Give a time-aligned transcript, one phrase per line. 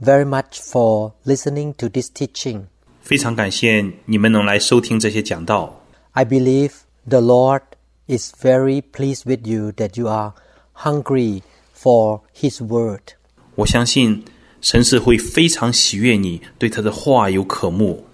[0.00, 2.64] very much for listening to this teaching.
[3.02, 5.80] 非常感谢你们能来收听这些讲道。
[6.12, 6.72] I believe
[7.08, 7.62] the Lord
[8.06, 10.32] is very pleased with you that you are
[10.74, 11.42] hungry
[11.76, 13.14] for His word.
[13.54, 14.24] 我相信
[14.60, 18.06] 神是会非常喜悦你，对他的话有渴慕。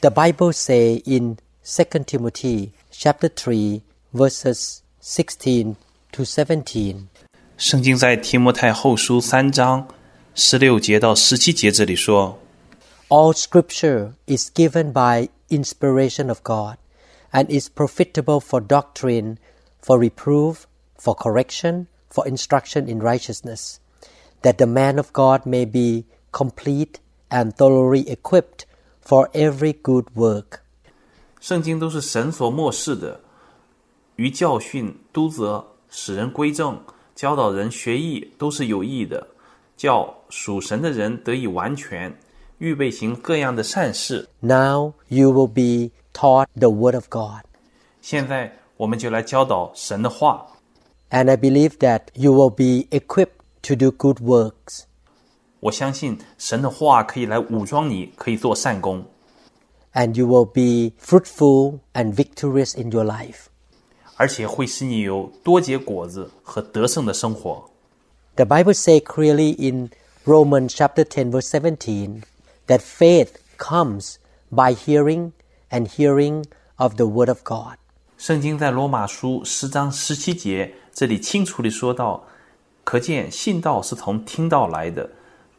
[0.00, 3.80] The Bible say in 2 Timothy chapter 3
[4.12, 5.74] verses 16
[6.12, 7.06] to 17.
[7.56, 9.86] 圣经在提摩太后书三章
[10.39, 12.37] 十六节到十七节这里说
[13.09, 16.77] ：“All Scripture is given by inspiration of God,
[17.31, 19.37] and is profitable for doctrine,
[19.83, 23.77] for reproof, for correction, for instruction in righteousness,
[24.43, 28.67] that the man of God may be complete and thoroughly equipped
[29.01, 30.59] for every good work。”
[31.41, 33.21] 圣经都是神所默示的，
[34.17, 36.79] 于教训、督责、使人归正、
[37.15, 39.29] 教导人学艺，都是有益的，
[39.75, 42.16] 叫属神的人得以完全，
[42.58, 44.28] 预备行各样的善事。
[44.40, 47.42] Now you will be taught the Word of God.
[48.00, 50.46] 现在我们就来教导神的话，
[51.10, 54.84] And I believe that you will be equipped to do good works.
[55.60, 59.04] 我相信神的话可以来武装你，可以做善功，
[59.92, 63.46] And you will be fruitful and victorious in your life.
[64.16, 67.70] 而且会使你有多结果子和得胜的生活。
[68.36, 69.90] The Bible says clearly in
[70.26, 72.22] Romans chapter 10 verse 17
[72.66, 74.16] that faith comes
[74.50, 75.32] by hearing
[75.70, 76.44] and hearing
[76.76, 77.76] of the word of God.
[78.18, 82.24] 圣经在罗马书十章十七节这里清楚地说到，
[82.84, 85.10] 可见信道是从听道来的，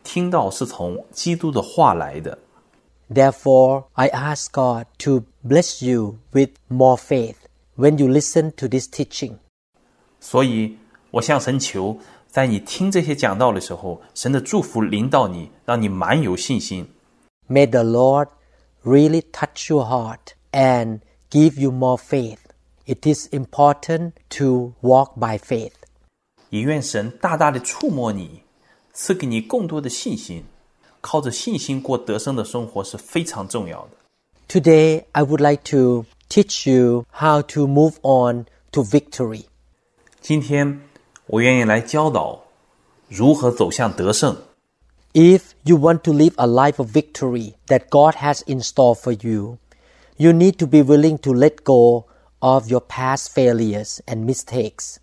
[0.03, 2.39] 听道是从基督的话来的。
[3.13, 7.35] Therefore, I ask God to bless you with more faith
[7.75, 9.35] when you listen to this teaching.
[10.21, 10.77] 所以，
[11.11, 16.87] 我向神求， 在你听这些讲道的时候，神的祝福临到你，让你满有信心。
[17.47, 18.29] May the Lord
[18.83, 22.39] really touch your heart and give you more faith.
[22.85, 25.73] It is important to walk by faith.
[26.49, 28.41] 也愿神大大的触摸你，
[28.93, 30.45] 赐给你更多的信心。
[31.01, 33.91] 靠着信心过得胜的生活是非常重要的。
[34.47, 39.43] Today, I would like to teach you how to move on to victory.
[40.21, 40.81] 今天，
[41.27, 42.43] 我愿意来教导
[43.07, 44.35] 如何走向得胜。
[45.13, 49.13] If you want to live a life of victory that God has in store for
[49.25, 49.57] you,
[50.17, 52.05] you need to be willing to let go
[52.39, 54.97] of your past failures and mistakes.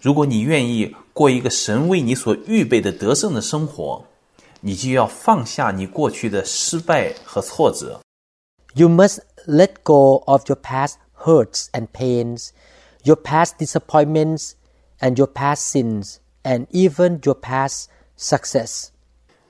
[0.00, 4.04] 如果你愿意过一个神为你所预备的得胜的生活，
[4.60, 8.00] 你就要放下你过去的失败和挫折。
[8.74, 10.94] You must let go of your past
[11.24, 12.50] hurts and pains,
[13.02, 14.52] your past disappointments
[15.00, 18.88] and your past sins, and even your past success.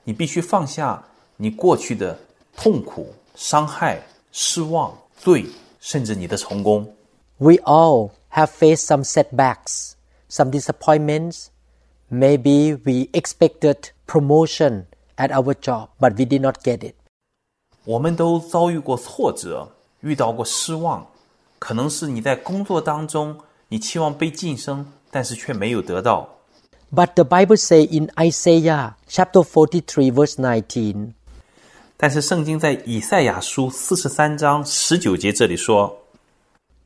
[0.03, 1.03] 你必须放下
[1.37, 2.19] 你过去的
[2.55, 4.01] 痛苦、伤害、
[4.31, 5.45] 失望、罪，
[5.79, 6.93] 甚至你的成功。
[7.37, 9.93] We all have faced some setbacks,
[10.29, 11.47] some disappointments.
[12.09, 14.85] Maybe we expected promotion
[15.15, 16.95] at our job, but we did not get it.
[17.85, 21.07] 我们都遭遇过挫折，遇到过失望，
[21.59, 23.39] 可能是你在工作当中，
[23.69, 26.29] 你期望被晋升， 但是却没有得到。
[26.93, 31.13] But the Bible say in Isaiah chapter 43 verse 19,
[31.97, 35.99] 但是圣经在以赛亚书四十三章十九节这里说：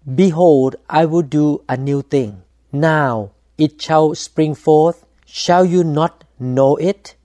[0.08, 2.36] Behold, I will do a new thing.
[2.70, 4.98] Now it shall spring forth.
[5.28, 7.16] Shall you not know it?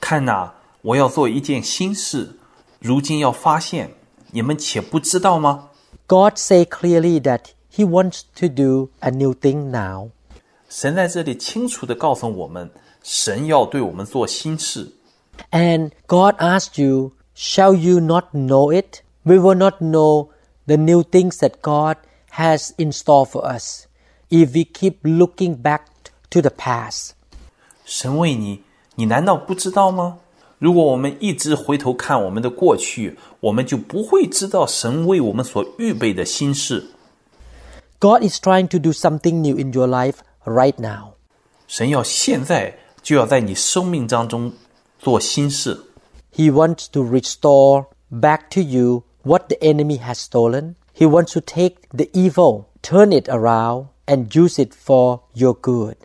[0.00, 0.52] 看哪，
[0.82, 2.36] 我要做一件新事，
[2.80, 3.94] 如今要发现，
[4.32, 5.70] 你们且不知道吗？
[6.06, 10.10] God say clearly that he wants to do a new thing now.
[10.72, 12.70] 神在这里清楚地告诉我们，
[13.02, 14.92] 神要对我们做新事。
[15.50, 19.02] And God asked you, shall you not know it?
[19.22, 20.28] We will not know
[20.66, 21.96] the new things that God
[22.32, 23.86] has in store for us
[24.30, 25.82] if we keep looking back
[26.30, 27.10] to the past.
[27.84, 28.62] 神为你，
[28.96, 30.18] 你难道不知道吗？
[30.58, 36.88] 如果我们一直回头看我们的过去，我们就不会知道神为我们所预备的新事。
[38.00, 41.14] God is trying to do something new in your life right now.
[41.66, 44.52] 神要现在就要在你生命当中
[44.98, 45.78] 做新事。
[46.34, 50.74] He wants to restore back to you what the enemy has stolen.
[50.94, 55.96] He wants to take the evil, turn it around, and use it for your good.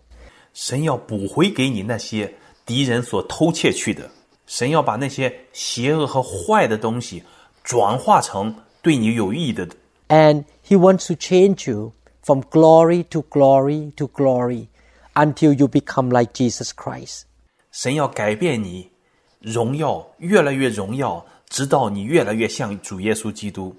[0.53, 2.35] 神要补回给你那些
[2.65, 4.11] 敌人所偷窃去的，
[4.45, 7.23] 神要把那些邪恶和坏的东西
[7.63, 9.67] 转化成对你有益的。
[10.09, 11.93] And He wants to change you
[12.27, 14.67] from glory to glory to glory
[15.13, 17.23] until you become like Jesus Christ.
[17.71, 18.91] 神要改变你，
[19.39, 23.75] 荣耀越来越荣耀，直到你越来越像主耶稣基督。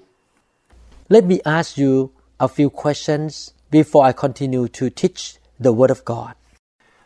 [1.07, 6.01] Let me ask you a few questions before I continue to teach the Word of
[6.03, 6.35] God.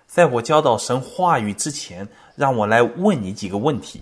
[0.07, 4.01] 在我教导神话语之前，让我来问你几个问题：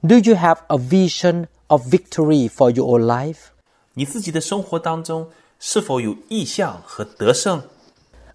[0.00, 3.48] Do you have a vision of victory for your own life?
[3.94, 5.28] 你自己的生活当中
[5.58, 7.62] 是否有意向和得胜？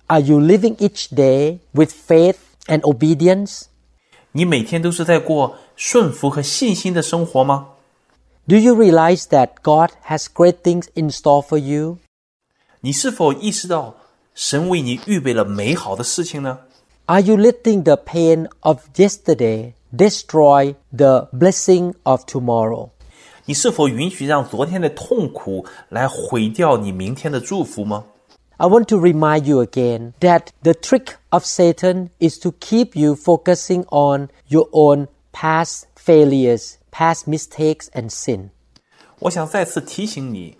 [0.08, 3.64] Are you living each day with faith and obedience?
[4.32, 7.70] 你每天都是在过顺服和信心的生活吗？
[8.48, 11.98] Do you realize that God has great things in store for you?
[12.82, 13.96] 你是否意识到
[14.34, 16.60] 神为你预备了美好的事情呢？
[17.06, 22.90] Are you letting the pain of yesterday destroy the blessing of tomorrow?
[23.46, 28.06] 你是否允许让昨天的痛苦来毁掉你明天的祝福吗？
[28.58, 33.16] I want to remind you again that the trick of Satan is to keep you
[33.16, 38.50] focusing on your own past failures, past mistakes, and sin.
[39.20, 40.58] 我想再次提醒你，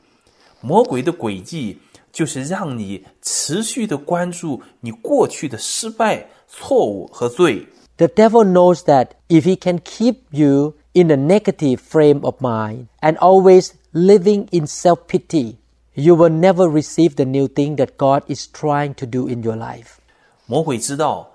[0.62, 1.80] 魔鬼的诡计
[2.12, 7.68] 就是让你持续的关注你过去的失败、错误和罪。
[7.98, 12.88] The devil knows that if he can keep you in a negative frame of mind
[13.02, 15.58] and always living in self pity,
[15.94, 19.56] you will never receive the new thing that God is trying to do in your
[19.56, 19.98] life.
[20.46, 21.32] 魔鬼知道，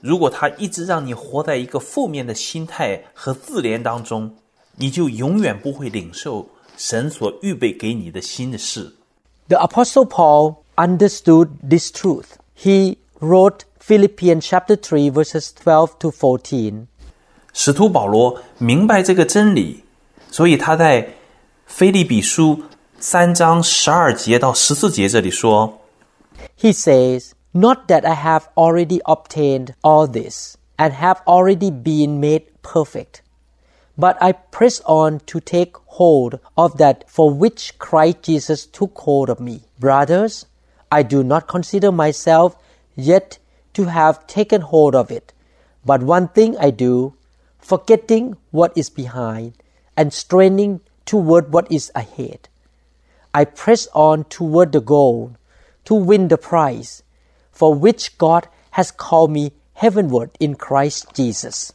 [0.00, 4.34] 如果他一直让你活在一个负面的心态和自怜当中，
[4.76, 8.94] 你就永远不会领受神所预备给你的新的事。
[9.48, 12.36] The Apostle Paul understood this truth.
[12.54, 16.86] He wrote Philippians chapter 3 verses 12 to 14.
[17.52, 19.84] 使徒保罗明白这个真理，
[20.30, 21.14] 所以他在
[21.66, 22.62] 腓立比书
[22.98, 25.80] 三章十二节到十四节这里说。
[26.58, 32.42] He says, Not that I have already obtained all this and have already been made
[32.62, 33.22] perfect,
[33.98, 39.30] but I press on to take hold of that for which Christ Jesus took hold
[39.30, 39.62] of me.
[39.78, 40.44] Brothers,
[40.90, 42.56] I do not consider myself
[42.94, 43.38] yet
[43.72, 45.32] to have taken hold of it,
[45.84, 47.14] but one thing I do,
[47.60, 49.52] forgetting what is behind
[49.94, 52.48] and straining toward what is ahead.
[53.32, 55.32] I press on toward the goal
[55.84, 57.02] to win the prize
[57.52, 61.70] for which God has called me heavenward in Christ Jesus.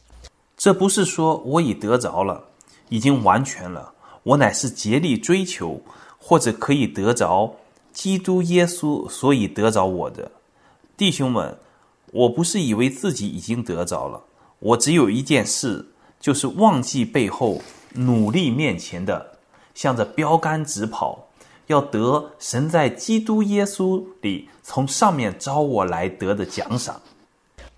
[0.56, 2.44] 这不是说我已得着了，
[2.88, 5.80] 已经完全了，我乃是竭力追求，
[6.18, 7.56] 或者可以得着
[7.92, 10.30] 基督耶稣，所以得着我的
[10.96, 11.58] 弟兄们。
[12.12, 14.22] 我不是以为自己已经得着了，
[14.58, 15.84] 我只有一件事，
[16.20, 17.60] 就是忘记背后，
[17.94, 19.38] 努力面前的，
[19.74, 21.26] 向着标杆直跑，
[21.66, 27.00] 要得神在基督耶稣里从上面招我来得的奖赏。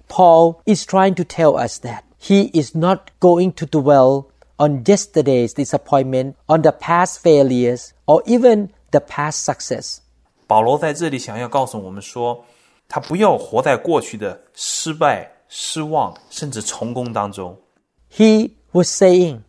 [0.09, 4.27] Paul is trying to tell us that he is not going to dwell
[4.57, 9.99] on yesterday's disappointment, on the past failures, or even the past success.
[10.47, 12.45] 保罗在这里想要告诉我们说，
[12.87, 17.57] 他不要活在过去的失败、 失望，甚至成功当中。
[18.11, 19.41] He was saying,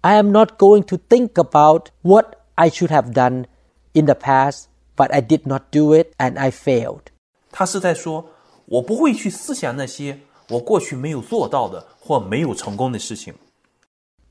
[0.00, 3.46] I am not going to think about what I should have done
[3.92, 4.64] in the past,
[4.96, 7.04] but I did not do it and I failed.
[7.50, 8.26] 他是在说，
[8.66, 13.34] 我不会去思想那些我过去没有做到的或没有成功的事情。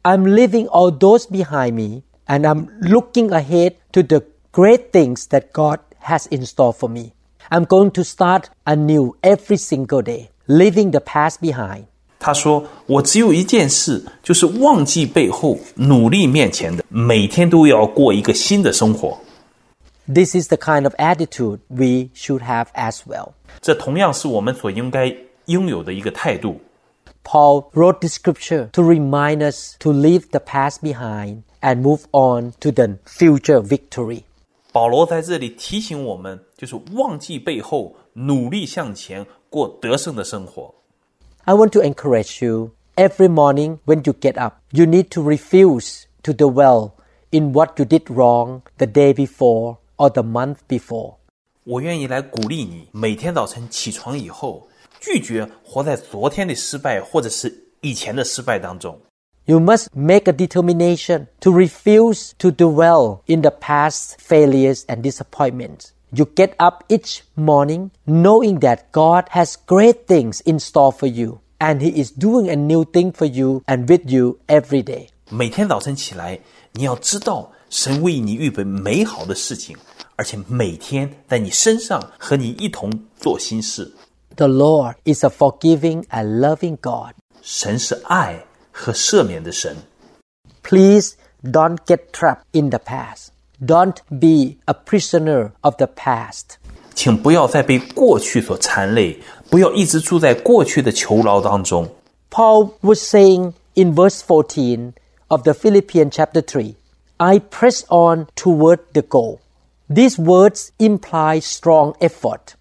[0.04, 5.52] I'm leaving all those behind me and I'm looking ahead to the great things that
[5.52, 7.12] God has in store for me.
[7.50, 11.84] I'm going to start anew every single day, leaving the past behind.
[12.20, 19.18] 他说：“我只有一件事，就是忘记背后，努力面前的，每天都要过一个新的生活。
[20.06, 23.30] This is the kind of attitude we should have as well.
[23.62, 26.60] 这同样是我们所应该拥有的一个态度。
[27.24, 32.54] Paul wrote this scripture to remind us to leave the past behind and move on
[32.60, 34.24] to the future victory.
[34.72, 40.74] 保罗在这里提醒我们，就是忘记背后，努力向前， 过得胜的生活。
[41.46, 46.04] I want to encourage you every morning when you get up, you need to refuse
[46.24, 46.92] to dwell
[47.32, 51.16] in what you did wrong the day before or the month before.
[51.64, 54.68] 我愿意来鼓励你，每天早晨起床以后，
[55.00, 59.00] 拒绝活在昨天的失败或者是以前的失败当中。
[59.46, 65.88] You must make a determination to refuse to dwell in the past failures and disappointments.
[66.14, 71.40] You get up each morning knowing that God has great things in store for you
[71.60, 75.10] and He is doing a new thing for you and with you every day.
[75.30, 76.40] 每天早晨起来，
[76.74, 79.78] 你要知道神为你预备美好的事情，
[80.16, 83.94] 而且每天在你身上和你一同做新事。
[84.36, 87.14] The Lord is a forgiving and loving God.
[87.44, 89.78] 神是爱和赦免的神。
[90.64, 93.28] Please don't get trapped in the past.
[93.62, 96.58] Don't be a prisoner of the past.
[96.96, 99.20] 请不要再被过去所缠累，
[99.50, 101.90] 不要一直住在过去的囚牢当中。
[102.30, 104.94] Paul was saying in verse 14
[105.28, 106.76] of the Philippians chapter 3,
[107.18, 109.40] I press on toward the goal.
[109.90, 112.54] These words imply strong effort.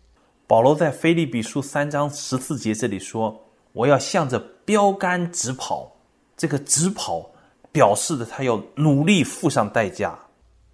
[0.46, 3.36] 保罗在腓立比书三章十四节这里说：“
[3.72, 5.92] 我要向着标杆直跑。”
[6.36, 7.30] 这个直跑
[7.70, 10.18] 表示的他要努力付上代价。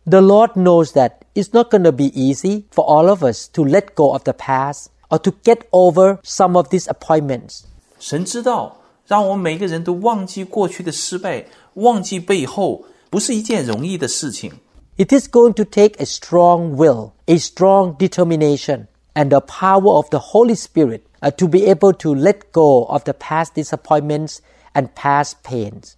[0.08, 3.64] The Lord knows that it's not going to be easy for all of us to
[3.64, 7.62] let go of the past or to get over some of disappointments.
[7.98, 14.52] 神知道，让我们每个人都忘记过去的失败，忘记背后，不是一件容易的事情。
[14.96, 20.10] It is going to take a strong will, a strong determination, and the power of
[20.10, 24.38] the Holy Spirit uh, to be able to let go of the past disappointments
[24.74, 25.94] and past pains.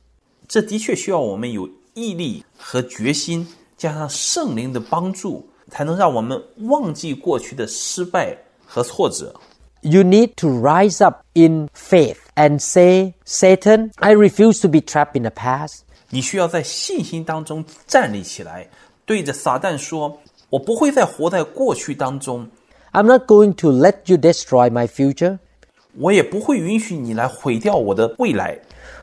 [0.47, 3.49] 这的确需要我们有毅力和决心，
[3.81, 9.35] 加上圣灵的帮助，才能让我们忘记过去的失败和挫折。
[9.83, 15.17] You need to rise up in faith and say, Satan, I refuse to be trapped
[15.17, 15.81] in the past.
[16.11, 18.69] 你需要在信心当中站立起来，
[19.05, 22.49] 对着撒旦说：“我不会再活在过去当中，
[22.93, 25.39] I'm not going to let you destroy my future.
[25.99, 28.61] 我也不会允许你来毁掉我的未来。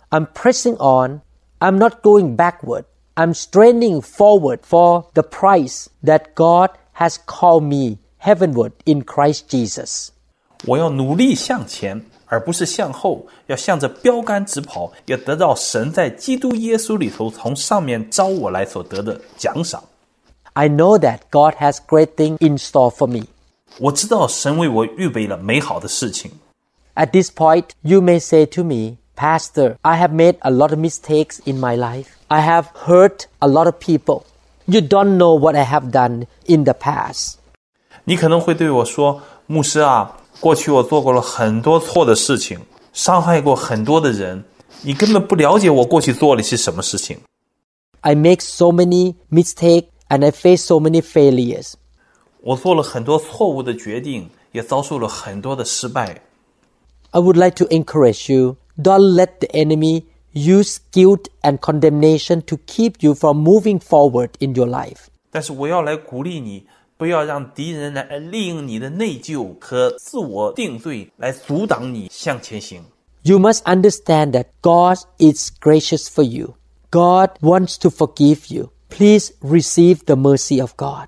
[0.09, 1.21] I'm pressing on.
[1.59, 2.83] I'm not going backward.
[3.17, 10.09] I'm straining forward for the prize that God has called me heavenward in Christ Jesus.
[10.65, 19.83] 我要努力向前，而不是向后，要向着标杆直跑，要得到神在基督耶稣里头从上面招我来所得的奖赏。
[20.53, 23.25] I know that God has great things in store for me.
[23.79, 26.31] 我知道神为我预备了美好的事情。
[26.95, 30.79] At this point, you may say to me, Pastor, I have made a lot of
[30.79, 32.07] mistakes in my life.
[32.27, 34.23] I have hurt a lot of people.
[34.65, 37.35] You don't know what I have done in the past.
[38.05, 42.59] 你可能会对我说：“牧师啊，过去我做过了很多错的事情，
[42.91, 44.43] 伤害过很多的人，
[44.81, 47.19] 你根本不了解我过去做了些什么事情。
[48.01, 51.73] I make so many mistakes and I face so many failures.
[52.41, 56.21] 我做了很多错误的决定，也遭受了很多的失败。
[57.11, 62.57] I would like to encourage you don't let the enemy use guilt and condemnation to
[62.65, 65.07] keep you from moving forward in your life.
[65.31, 66.65] 但是我要来鼓励你，
[66.97, 72.83] 不要让敌人来利用你的内疚和自我定罪来阻挡你向前行。
[73.23, 76.55] You must understand that God is gracious for you.
[76.91, 78.71] God wants to forgive you.
[78.89, 81.07] Please receive the mercy of God.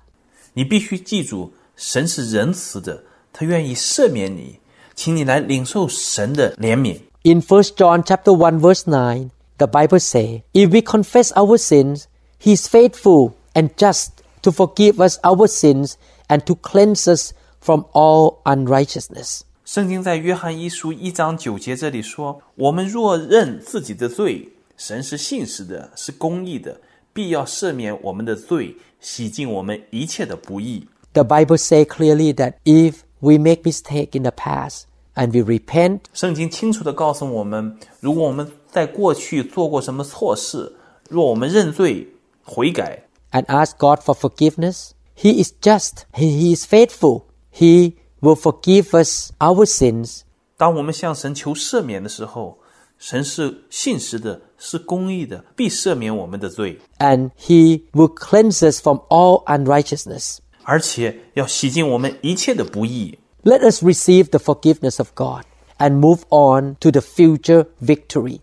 [0.54, 4.58] 你必须记住，神是仁慈的，他愿意赦免你，
[4.94, 6.98] 请你来领受神的怜悯。
[7.24, 12.06] In 1 John chapter 1 verse 9, the Bible say, If we confess our sins,
[12.38, 15.96] he is faithful and just to forgive us our sins
[16.28, 19.42] and to cleanse us from all unrighteousness.
[19.64, 26.80] 圣经在约翰一书一章九节这里说：“我们若认自己的罪，神是信实的，是公义的，
[27.12, 30.86] 必要赦免我们的罪，洗净我们一切的不义。
[31.14, 34.82] The Bible say clearly that if we make mistake in the past
[35.14, 40.74] and we repent ”圣经清楚地告诉我们，如果我们在过去做过什么错事，
[41.08, 42.08] 若我们认罪
[42.44, 47.22] 悔改， and ask God for forgiveness, he is just, he he is faithful.
[47.52, 50.20] He will forgive us our sins
[50.58, 52.58] 当我们向神求赦免的时候，
[52.98, 60.38] 神是信实的，是公义的，必赦免我们的罪， and he will cleanse us from all unrighteousness.
[60.64, 63.18] 而且要洗净我们一切的不义。
[63.42, 65.44] Let us receive the forgiveness of God
[65.78, 68.40] and move on to the future victory.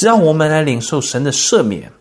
[0.00, 1.92] 让我们来领受神的赦免，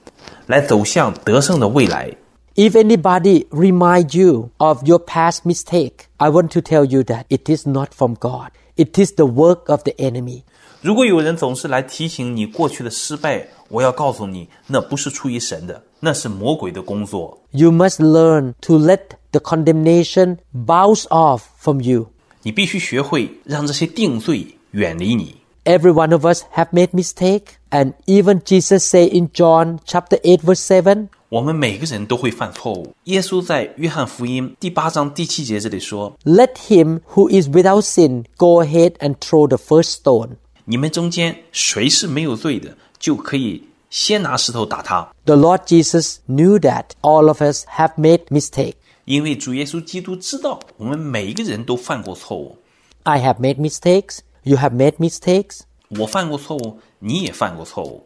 [0.47, 2.15] 来走向得胜的未来。
[2.55, 7.49] If anybody remind you of your past mistake, I want to tell you that it
[7.49, 8.49] is not from God.
[8.75, 10.43] It is the work of the enemy.
[10.81, 17.39] 如果有人总是来提醒你过去的失败，我要告诉你，那不是出于神的，那是魔鬼的工作。
[17.51, 18.99] You must learn to let
[19.31, 22.07] the condemnation bounce off from you.
[22.43, 25.43] 你必须学会让这些定罪远离你。
[25.65, 27.57] every one of us have made mistake.
[27.71, 32.93] And even Jesus say in John chapter 8 verse 7, 我们每个人都会犯错误。
[33.05, 40.35] 耶稣在约翰福音第八章第七节这里说 Let him who is without sin go ahead and throw the first stone.：“
[40.65, 45.09] 你们中间谁是没有罪的，就可以先拿石头打他。
[45.25, 48.76] The Lord Jesus knew that all of us have made mistake. ”
[49.07, 52.57] 因为主耶稣基督知道我们每一个人都犯过错误。
[53.03, 54.19] I have made mistakes.
[54.43, 55.61] You have made mistakes.
[55.89, 58.03] 我犯过错误，你也犯过错误。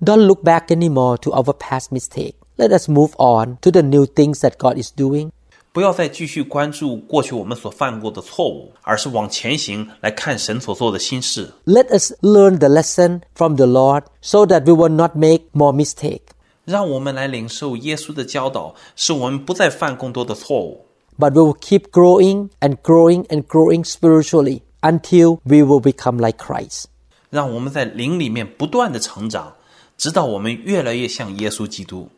[0.00, 2.34] Don't look back anymore to our past mistake.
[2.56, 5.30] Let us move on to the new things that God is doing.
[5.72, 11.52] 不要再继续关注过去我们所犯过的错误，而是往前行来看神所做的新事。
[11.66, 15.72] Let us learn the lesson from the Lord so that we will not make more
[15.72, 16.22] mistake.
[16.64, 20.84] 让我们来领受耶稣的教导，使我们不再犯更多的错误。
[21.18, 26.38] But we will keep growing and growing and growing spiritually until we will become like
[26.38, 26.84] Christ.
[27.30, 29.54] 让我们在灵里面不断的成长，
[29.96, 32.08] 直到我们越来越像耶稣基督。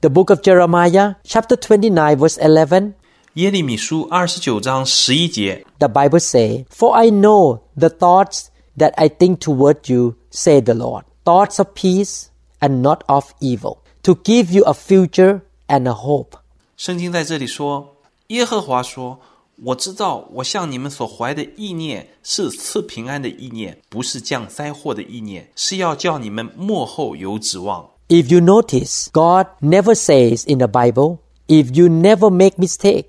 [0.00, 2.92] The book of Jeremiah, chapter 29, verse 11,
[3.34, 8.46] 耶利米书二十九章十一节， the Bible say, For I know the thoughts
[8.76, 12.24] that I think toward you, say the Lord, thoughts of peace
[12.60, 16.38] and not of evil, to give you a future and a hope.
[16.76, 17.96] 圣经在这里说，
[18.28, 33.06] 耶和华说：“我知道我向你们所怀的意念是赐平安的意念，不是降灾祸的意念，是要叫你们幕后有指望。” If you notice, God never says in the Bible, if you never make mistake,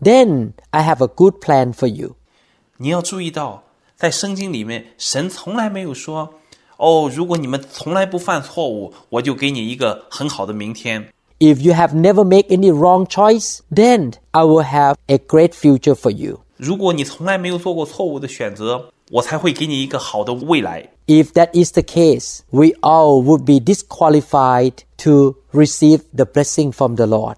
[0.00, 2.14] then I have a good plan for you.
[2.78, 3.64] 你要注意到，
[3.96, 6.30] 在圣经里面，神从来没有说：“
[6.76, 11.08] 哦，如果你们从来不犯错误，我就给你一个很好的明天。”
[11.40, 15.94] If you have never made any wrong choice, then I will have a great future
[15.94, 16.40] for you.
[16.56, 20.90] 如果你从来没有做过错误的选择，我才会给你一个好的未来。
[21.06, 26.94] If that is the case, we all would be disqualified to receive the blessing from
[26.94, 27.36] the Lord.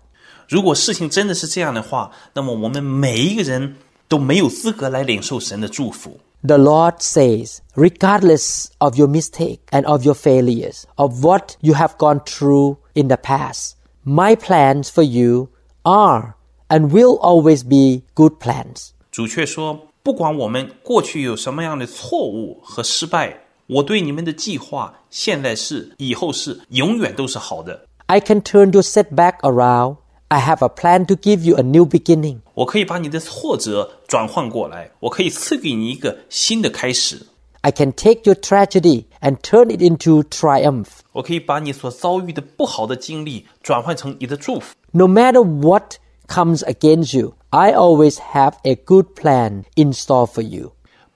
[0.49, 3.77] 如果事情真的是这样的话，那么我们每一个人
[4.09, 6.19] 都没有资格来领受神的祝福。
[6.45, 11.97] The Lord says, regardless of your mistake and of your failures, of what you have
[11.99, 15.51] gone through in the past, my plans for you
[15.85, 16.35] are
[16.69, 18.91] and will always be good plans.
[19.13, 27.87] 主却说，不管我们过去有什么样的错误和失败，我对你们的计划现在是，以后是，永远都是好的。
[28.07, 29.99] I can turn your setback around.
[30.29, 32.39] I have a plan to give you a new beginning.
[32.55, 37.27] 我可以把你的挫折转换过来，我可以赐给你一个新的开始。
[37.61, 40.87] I can take your tragedy and turn it into triumph.
[41.13, 44.75] 我可以把你所遭遇的不好的经历转换成你的祝福。
[44.91, 50.43] No matter what comes against you, I always have a good plan in store for
[50.43, 50.73] you.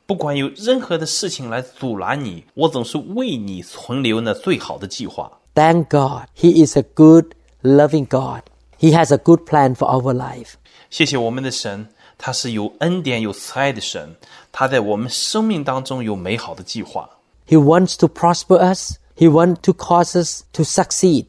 [0.07, 5.33] 不管有任何的事情来阻拦你，我总是为你存留那最好的计划。
[5.55, 8.42] Thank God, He is a good, loving God.
[8.81, 10.55] He has a good plan for our life.
[10.90, 11.88] 谢谢我们的神，
[12.19, 14.16] 他是有恩典、有慈爱的神，
[14.53, 17.09] 他在我们生命当中有美好的计划。
[17.49, 18.99] He wants to prosper us.
[19.16, 21.27] He wants to cause us to succeed.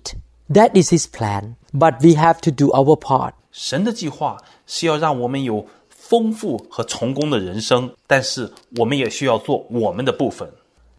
[0.50, 1.56] That is His plan.
[1.74, 3.34] But we have to do our part.
[3.52, 10.50] 神的计划是要让我们有丰富和成功的人生，但是我们也需要做我们的部分。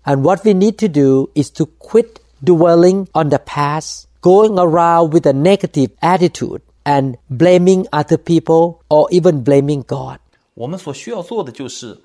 [0.05, 5.13] And what we need to do is to quit dwelling on the past, going around
[5.13, 10.19] with a negative attitude and blaming other people or even blaming God.
[10.55, 11.99] 我们所需要做的就是，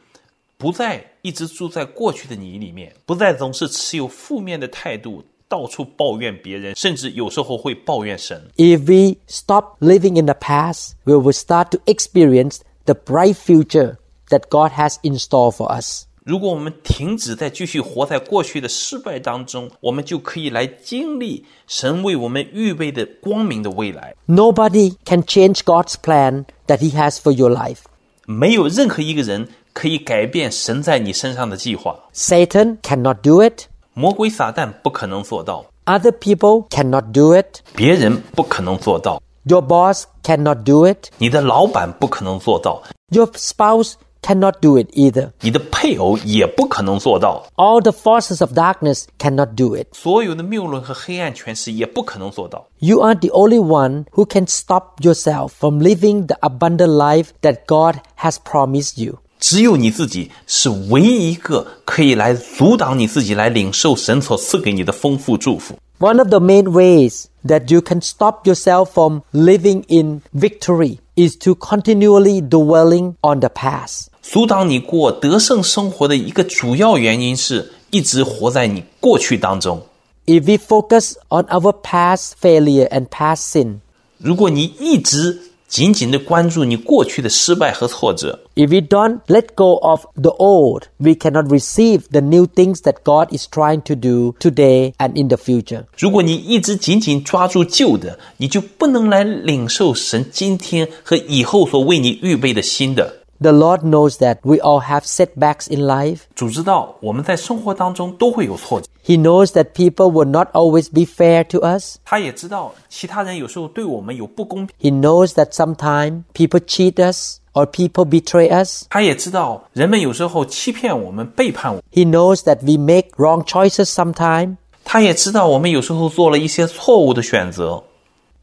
[0.57, 8.49] 不再一直住在过去的你里面，不再总是持有负面的态度，到处抱怨别人，甚至有时候会抱怨神。
[8.57, 13.97] If we stop living in the past, we will start to experience the bright future
[14.29, 16.05] that God has in store for us.
[16.27, 24.15] 如果我们停止再继续活在过去的失败当中，我们就可以来经历神为我们预备的光明的未来。
[24.27, 27.79] Nobody can change God's plan that He has for your life.
[28.25, 31.99] 没有任何一个人可以改变神在你身上的计划。
[32.13, 33.65] Satan cannot do it.
[33.93, 37.59] 魔鬼撒旦不可能做到， Other people cannot do it.
[37.75, 41.09] 别人不可能做到， Your boss cannot do it.
[41.17, 45.31] 你的老板不可能做到， Your spouse cannot do it either.
[45.41, 49.87] 你的配偶也不可能做到， All the forces of darkness cannot do it.
[49.91, 52.67] 所有的谬论和黑暗权势也不可能做到。
[52.79, 57.65] You are the only one who can stop yourself from living the abundant life that
[57.67, 59.19] God has promised you.
[59.39, 65.77] 只有你自己是唯一一个可以来阻挡你自己来领受神所赐给你的丰富祝福。
[65.99, 71.37] One of the main ways that you can stop yourself from living in victory is
[71.37, 74.07] to continually dwelling on the past.
[74.21, 79.81] 阻挡你过得胜生活的一个主要原因是 一直活在你过去当中。
[80.25, 83.79] If we focus on our past failure and past sin,
[84.17, 92.80] 如果你一直 紧紧的关注你过去的失败和挫折，if we don't let go of the old, we cannot receive the new things
[92.80, 95.84] that God is trying to do today and in the future.
[95.98, 103.14] 如果你一直紧紧抓住旧的，你就不能来领受神今天和以后所为你预备的新的。
[103.41, 106.19] The Lord knows that we all have setbacks in life.
[106.33, 111.97] 主知道我们在生活当中都会有挫折， He knows that people will not always be fair to us.
[112.05, 118.85] 他也知道其他人有时候对我们有不公平， He knows that sometimes people cheat us or people betray us.
[118.89, 124.55] 他也知道人们有时候欺骗我们、背叛我， He knows that we make wrong choices sometimes.
[124.85, 127.83] 他也知道我们有时候做了一些错误的选择。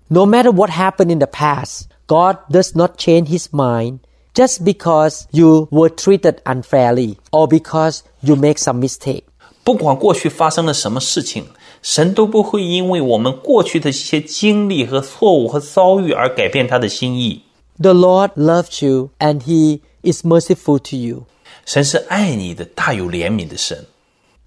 [0.08, 4.00] No matter what happened in the past, God does not change his mind
[4.34, 9.24] just because you were treated unfairly or because you make some mistake.
[9.62, 11.46] 不管过去发生了什么事情，
[11.82, 17.42] 神都不会因为我们过去的一些经历和错误和遭遇而改变他的心意。
[17.78, 21.24] The Lord loves you and he is merciful to you.
[21.66, 23.86] 神是爱你的，大有怜悯的神。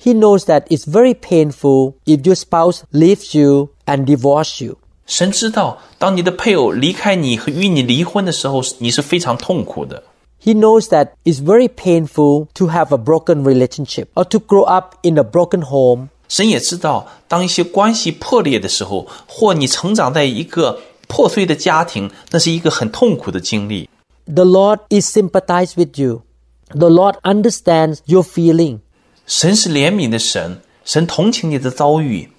[0.02, 4.78] He knows that it's very painful if your spouse leaves you and divorce you.
[5.08, 10.04] 神知道，当你的配偶离开你和与你离婚的时候，你是非常痛苦的。
[10.41, 14.96] He knows that it's very painful to have a broken relationship or to grow up
[15.02, 16.10] in a broken home.
[16.28, 23.89] 神也知道，当一些关系破裂的时候，或你成长在一个破碎的家庭，那是一个很痛苦的经历。
[24.26, 26.24] The Lord is sympathized with you.
[26.69, 28.80] The Lord understands your feeling.
[29.28, 32.30] 神是怜悯的神，神同情你的遭遇。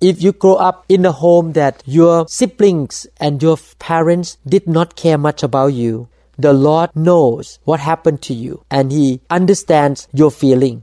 [0.00, 4.96] If you grow up in a home that your siblings and your parents did not
[4.96, 10.30] care much about you, the Lord knows what happened to you and He understands your
[10.30, 10.80] feeling.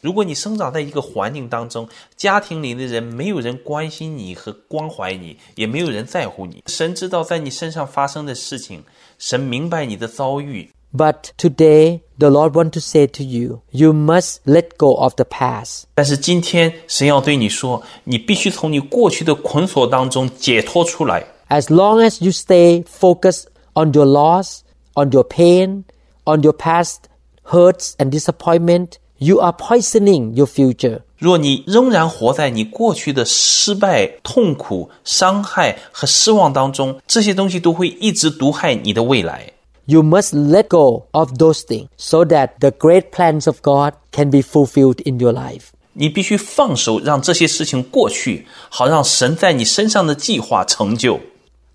[0.00, 6.62] 如果你生长在一个环境当中，家庭里的人没有人关心你和关怀你，也没有人在乎你。
[6.66, 8.84] 神知道在你身上发生的事情，
[9.18, 10.70] 神明白你的遭遇。
[10.96, 15.24] But today, the Lord wants to say to you, you must let go of the
[15.24, 15.84] past.
[15.94, 21.26] 但是今天，神要对你说，你必须从你过去的捆锁当中解脱出来。
[21.48, 24.60] As long as you stay focused on your loss,
[24.94, 25.82] on your pain,
[26.24, 26.98] on your past
[27.44, 31.00] hurts and disappointment, you are poisoning your future.
[31.18, 39.50] 若你仍然活在你过去的失败、痛苦、伤害和失望当中，这些东西都会一直毒害你的未来。
[39.88, 44.30] You must let go of those things so that the great plans of God can
[44.30, 45.66] be fulfilled in your life.
[45.92, 51.20] 你必须放手，让这些事情过去，好让神在你身上的计划成就。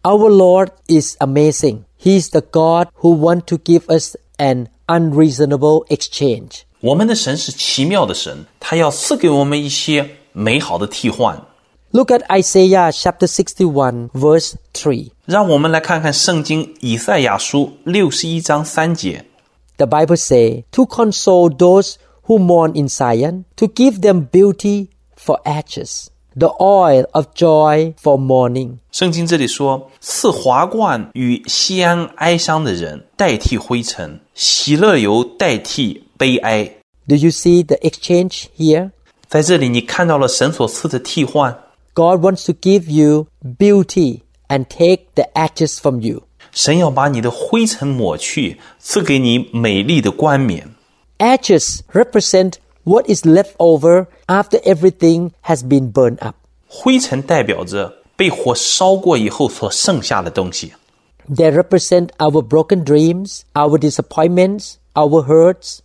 [0.02, 1.84] Our Lord is amazing.
[2.02, 6.62] He is the God who wants to give us an unreasonable exchange.
[6.82, 11.46] 我们的神是奇妙的神，他要赐给我们一些美好的替换。
[11.97, 15.13] Look at Isaiah chapter 61 verse 3.
[15.27, 19.25] 让我们来看看圣经以赛亚书六十一章三节。
[19.77, 21.95] The Bible say to console those
[22.27, 28.19] who mourn in Zion, to give them beauty for ashes, the oil of joy for
[28.19, 28.79] mourning.
[28.91, 36.65] 圣经这里说，赐华冠与锡安哀伤的人，代替灰尘；喜乐油代替悲哀。
[37.07, 38.91] Do you see the exchange here?
[39.29, 41.57] 在这里，你看到了神所赐的替换。
[41.94, 46.24] God wants to give you beauty and take the ashes from you.
[46.52, 50.74] 神要把你的灰尘抹去，赐给你美丽的冠冕。
[51.18, 56.36] Ashes represent what is left over after everything has been burned up.
[56.68, 60.74] 灰尘代表着被火烧过以后所剩下的东西。
[61.30, 65.80] They represent our broken dreams, our disappointments, our hurts,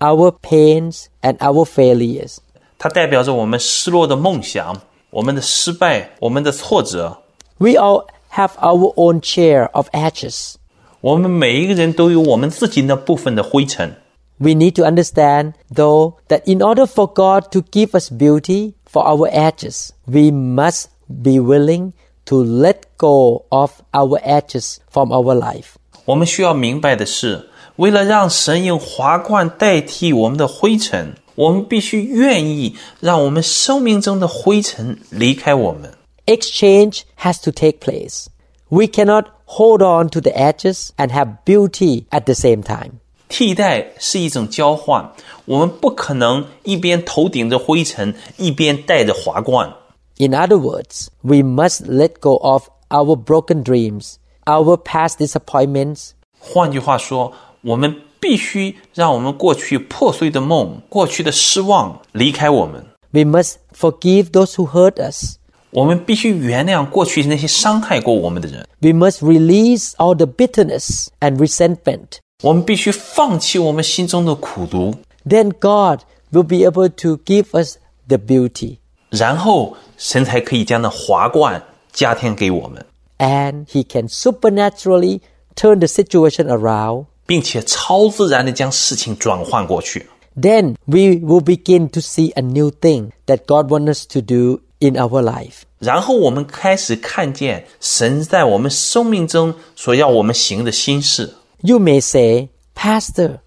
[0.00, 2.38] our pains, and our failures.
[2.78, 4.80] 它代表着我们失落的梦想、
[5.12, 7.18] 我们的失败、我们的挫折。
[7.58, 10.54] We all have our own share of ashes.
[11.00, 13.96] 我们每一个人都有我们自己那部分的灰尘。
[14.38, 19.04] We need to understand, though, that in order for God to give us beauty for
[19.04, 21.92] our ashes, we must be willing
[22.26, 25.74] to let go of our ashes from our life.
[26.04, 35.92] 我们需要明白的是，为了让神用华冠代替我们的灰尘， 我们必须愿意让我们生命中的灰尘离开我们。
[36.26, 38.26] Exchange has to take place.
[38.68, 43.00] We cannot hold on to the ashes and have beauty at the same time.
[43.28, 45.12] 替代是一种交换，
[45.44, 49.72] 我们不可能一边头顶着灰尘，一边带着华冠。
[50.16, 57.32] In other words, we must let go of our broken dreams, our past disappointments, 换句话说，
[57.62, 62.84] 我们 必须让我们过去破碎的梦、过去的失望离开我们。
[63.10, 65.36] We must forgive those who hurt us.
[65.70, 68.66] 我们必须原谅过去那些伤害过我们的人。
[68.80, 72.18] We must release all the bitterness and resentment.
[72.42, 74.94] 我们必须放弃我们心中的苦毒，
[75.28, 76.00] Then God
[76.32, 78.78] will be able to give us the beauty.
[79.10, 82.84] 然后神才可以将那华冠加添给我们，
[83.18, 85.20] And He can supernaturally
[85.56, 87.06] turn the situation around.
[87.26, 90.06] 并且超自然的将事情转换过去。
[90.40, 94.60] Then we will begin to see a new thing that God wants us to do
[94.78, 95.62] in our life.
[95.80, 101.34] 然后我们开始看见神在我们生命中所要我们行的心事。
[101.62, 103.38] You may say, Pastor,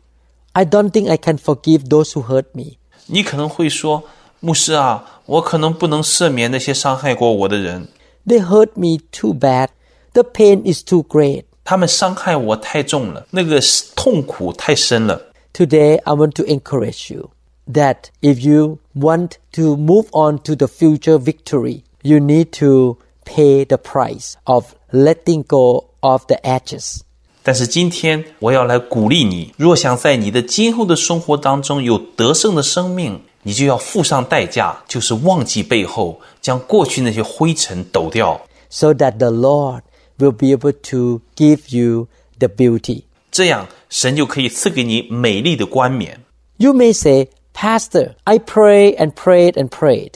[0.53, 2.77] I don't think I can forgive those who hurt me.
[3.07, 4.03] 你可能会说，
[4.41, 7.87] 牧师啊，我可能不能赦免那些伤害过我的人，
[8.27, 9.69] They hurt me too bad.
[10.13, 11.43] The pain is too great.
[11.65, 13.59] 他们伤害我太重了，那个
[13.95, 15.21] 痛苦太深了。
[15.53, 17.31] Today, I want to encourage you
[17.71, 23.65] that if you want to move on to the future victory, you need to pay
[23.65, 27.01] the price of letting go of the edges.
[27.43, 39.81] 但是今天我要来鼓励你，若想在你的今后的生活当中有得胜的生命，你就要付上代价，就是忘记背后，将过去那些灰尘抖掉， so that the Lord
[40.17, 42.07] will be able to give you
[42.39, 43.03] the beauty.
[43.31, 46.19] 这样神就可以赐给你美丽的冠冕。
[46.57, 50.13] You may say, Pastor, I pray and prayed and prayed,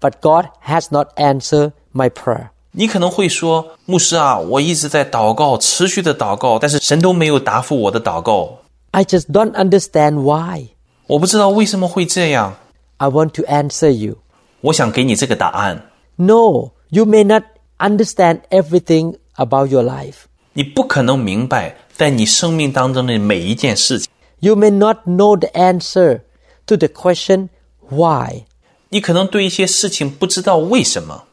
[0.00, 2.48] but God has not answered my prayer.
[2.72, 8.58] 你可能会说，牧师啊，我一直在祷告，持续的祷告，但是神都没有答复我的祷告，
[8.90, 10.70] I just don't understand why.
[11.06, 12.56] 我不知道为什么会这样。
[12.96, 14.18] I want to answer you.
[14.62, 15.90] 我想给你这个答案。
[16.16, 17.44] No, you may not
[17.78, 20.24] understand everything about your life.
[20.52, 24.08] 你不可能明白在你生命当中的每一件事情，
[24.40, 26.20] You may not know the answer
[26.66, 27.48] to the question
[27.88, 28.44] why.
[28.90, 31.24] 你可能对一些事情不知道为什么。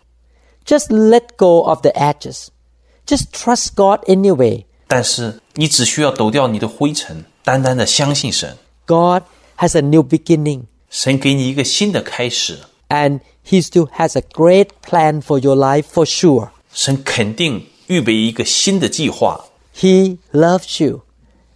[0.66, 2.48] Just let go of the edges.
[3.06, 4.66] Just trust God anyway.
[4.88, 9.24] 但是你只需要抖掉你的灰尘，单单的相信神， God
[9.58, 12.60] has a new beginning 神给你一个新的开始，
[12.90, 16.50] and He still has a great plan for your life for sure.
[16.74, 19.46] 神肯定 预备一个新的计划。
[19.76, 21.02] He loves you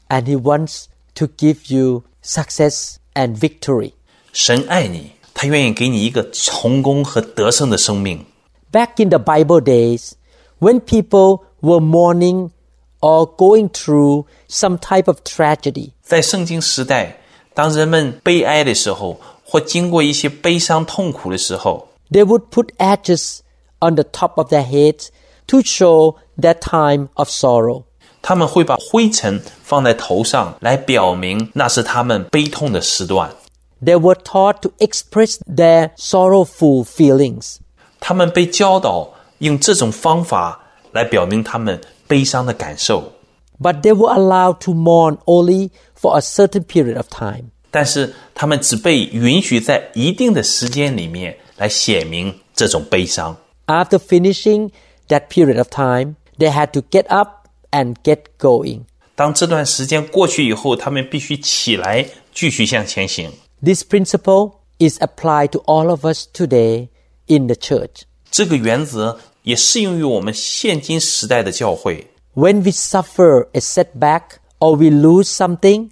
[0.09, 3.93] and He wants to give you success and victory.
[4.33, 8.25] 神爱你，他愿意给你一个成功和得胜的生命。
[8.71, 10.11] Back in the Bible days,
[10.59, 12.51] when people were mourning
[12.99, 17.21] or going through some type of tragedy, 在圣经时代，
[17.53, 23.39] 当人们悲哀的时候，或经过一些悲伤痛苦的时候， they would put ashes
[23.79, 25.07] on the top of their heads
[25.49, 27.83] to show that time of sorrow.
[28.21, 33.31] 他们会把灰尘放在头上，来表明那是他们悲痛的时段。
[33.83, 37.57] They were taught to express their sorrowful feelings.
[37.99, 43.11] 他们被教导用这种方法来表明他们悲伤的感受，
[43.61, 47.51] But they were allowed to mourn only for a certain period of time.
[47.69, 53.35] 但是他们只被允许在一定的时间里面来显明这种悲伤。
[53.67, 54.71] After finishing
[55.09, 58.81] that period of time, they had to get up and get going.
[59.15, 63.31] 当这段时间过去以后，他们必须起来继续向前行。
[63.63, 66.89] This principle is applied to all of us today
[67.27, 68.01] in the church.
[68.29, 72.07] 这个原则也适用于我们现今时代的教会。
[72.33, 75.91] When we suffer a setback or we lose something,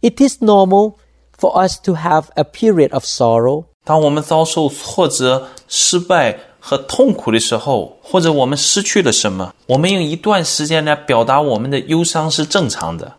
[0.00, 0.94] it is normal
[1.38, 3.66] for us to have a period of sorrow.
[3.84, 13.14] 当我们遭受挫折、失败 和痛苦的时候，或者我们失去了什么，我们用一段时间来表达我们的忧伤是正常的。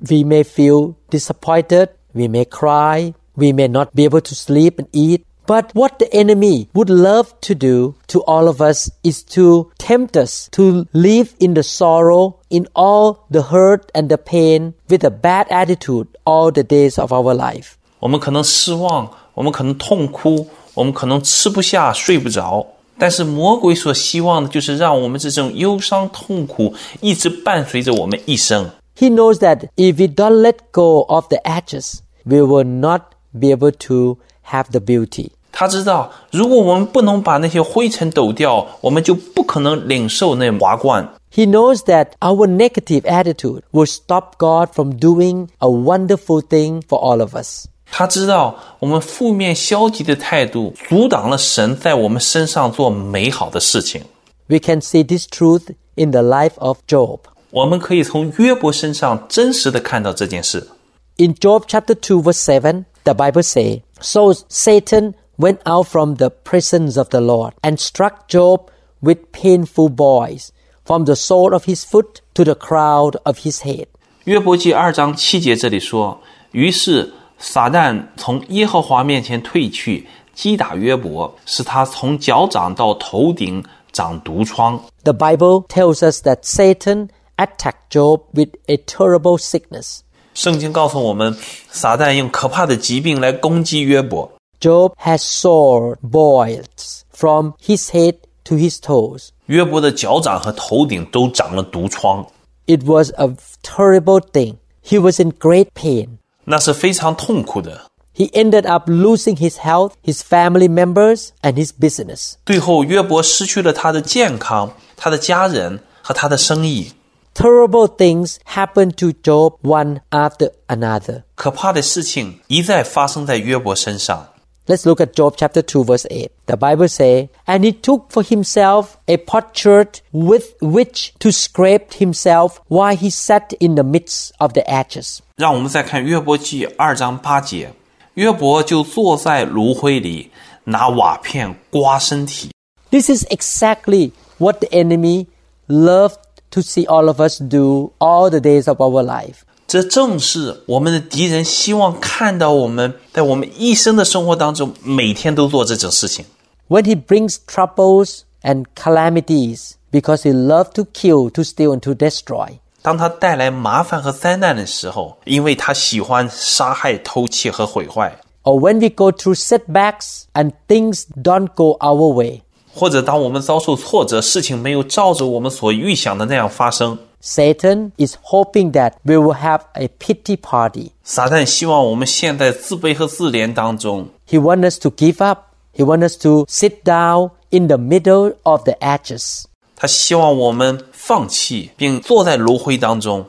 [0.00, 4.86] We may feel disappointed, we may cry, we may not be able to sleep and
[4.92, 5.22] eat.
[5.46, 10.16] But what the enemy would love to do to all of us is to tempt
[10.16, 15.10] us to live in the sorrow, in all the hurt and the pain with a
[15.10, 17.74] bad attitude all the days of our life.
[18.00, 22.66] 我们可能失望，我们可能痛哭，我们可能吃不下、睡不着。
[22.98, 28.70] 但是魔鬼所希望的就是让我们这种忧伤、痛苦一直伴随着我们一生。
[28.98, 33.48] He knows that if we don't let go of the edges, we will not be
[33.48, 34.16] able to
[34.50, 35.32] have the beauty.
[35.52, 41.06] 他知道，如果我们不能把那些灰尘抖掉，我们就不可能领受那华冠。
[41.32, 46.98] He knows that our negative attitude will stop God from doing a wonderful thing for
[46.98, 47.66] all of us.
[47.90, 54.02] 他知道，我们负面消极的态度阻挡了神在我们身上做美好的事情。
[54.48, 57.20] We can see this truth in the life of Job.
[57.50, 60.68] 我们可以从约伯身上真实的看到这件事。
[61.16, 66.28] In Job chapter 2 verse 7, the Bible say, So Satan went out from the
[66.28, 68.68] presence of the Lord and struck Job
[69.00, 70.50] with painful boils
[70.84, 73.86] from the sole of his foot to the crown of his head.
[74.24, 84.80] 约伯记二章七节这里说：“于是 撒旦从耶和华面前退去，击打约伯，使他从脚掌到头顶长毒疮。
[85.04, 90.00] The Bible tells us that Satan attacked Job with a terrible sickness.
[90.34, 91.36] ”圣经告诉我们，
[91.70, 94.30] 撒旦用可怕的疾病来攻击约伯。
[94.60, 99.28] Job has sore boils from his head to his toes.
[99.46, 102.26] 约伯的脚掌和头顶都长了毒疮，
[102.66, 103.28] It was a
[103.62, 104.56] terrible thing.
[104.82, 106.18] He was in great pain.
[106.44, 107.82] 那是非常痛苦的。
[108.14, 112.34] He ended up losing his health, his family members, and his business.
[112.46, 116.92] 最后，约伯失去了他的健康、他的家人和他的生意。
[117.34, 121.24] Terrible things happened to Job one after another.
[121.34, 124.28] 可怕的事情一再发生在约伯身上。
[124.66, 126.30] Let's look at Job chapter 2 verse 8.
[126.46, 132.58] The Bible say, And he took for himself a potsherd with which to scrape himself
[132.68, 135.22] while he sat in the midst of the ashes.
[135.40, 137.72] 让我们再看约伯记二章八节，
[138.14, 140.30] 约伯就坐在炉灰里，
[140.64, 142.50] 拿瓦片刮身体。
[142.90, 145.26] This is exactly what the enemy
[145.68, 146.16] loved
[146.50, 149.38] to see all of us do all the days of our life.
[149.66, 156.24] 这正是我们的敌人希望看到我们在我们一生的生活当中，每天都做这种事情。
[156.68, 161.94] When he brings troubles and calamities because he loves to kill, to steal, and to
[161.94, 162.58] destroy.
[162.82, 172.42] 当他带来麻烦和灾难的时候，因为他喜欢杀害、偷窃和毁坏， Or when we go through setbacks and things don't go our way.
[172.72, 180.92] 或者当我们遭受挫折，事情没有照着我们所预想的那样发生， Satan is hoping that we will have a pity party.
[181.02, 185.38] 撒旦希望我们陷在自卑和自怜当中， He wants us to give up.
[185.74, 189.44] He wants us to sit down in the middle of the ashes.
[189.80, 193.26] 他希望我们放弃，并坐在炉灰当中。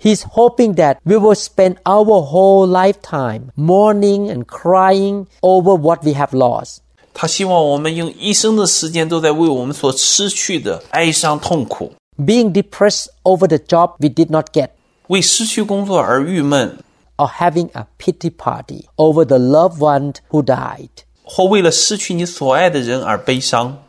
[0.00, 6.12] He's hoping that we will spend our whole lifetime mourning and crying over what we
[6.12, 6.78] have lost.
[7.12, 14.68] 他希望我们用一生的时间都在为我们所失去的哀伤痛苦， being depressed over the job we did not get,
[15.08, 16.78] 为失去工作而郁闷，
[17.16, 20.90] or having a pity party over the loved one who died.
[21.24, 23.82] 或为了失去你所爱的人而悲伤。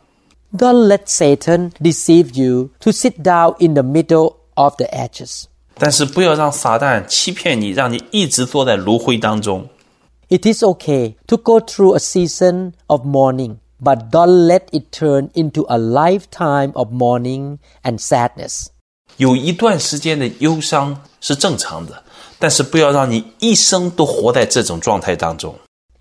[0.54, 5.44] Don't let Satan deceive you to sit down in the middle of the ashes.
[5.78, 9.68] 但是不要让撒旦欺骗你，让你一直坐在炉灰当中。
[10.28, 15.30] It is okay to go through a season of mourning, but don't let it turn
[15.32, 18.66] into a lifetime of mourning and sadness.
[19.16, 22.02] 有一段时间的忧伤是正常的，
[22.38, 25.54] 但是不要让你一生都活在这种状态当中。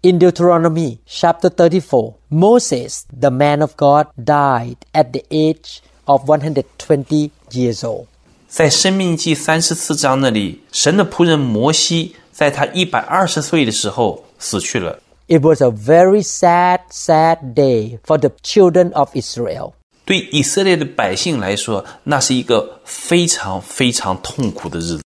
[0.05, 7.31] in Deuteronomy chapter 34, Moses, the man of God, died at the age of 120
[7.51, 8.07] years old.
[8.47, 15.01] 在《申命记》三十四章那里，神的仆人摩西在他一百二十岁的时候死去了。
[15.27, 19.73] It was a very sad, sad day for the children of Israel.
[20.05, 25.03] 对以色列的百姓来说，那是一个非常非常痛苦的日子。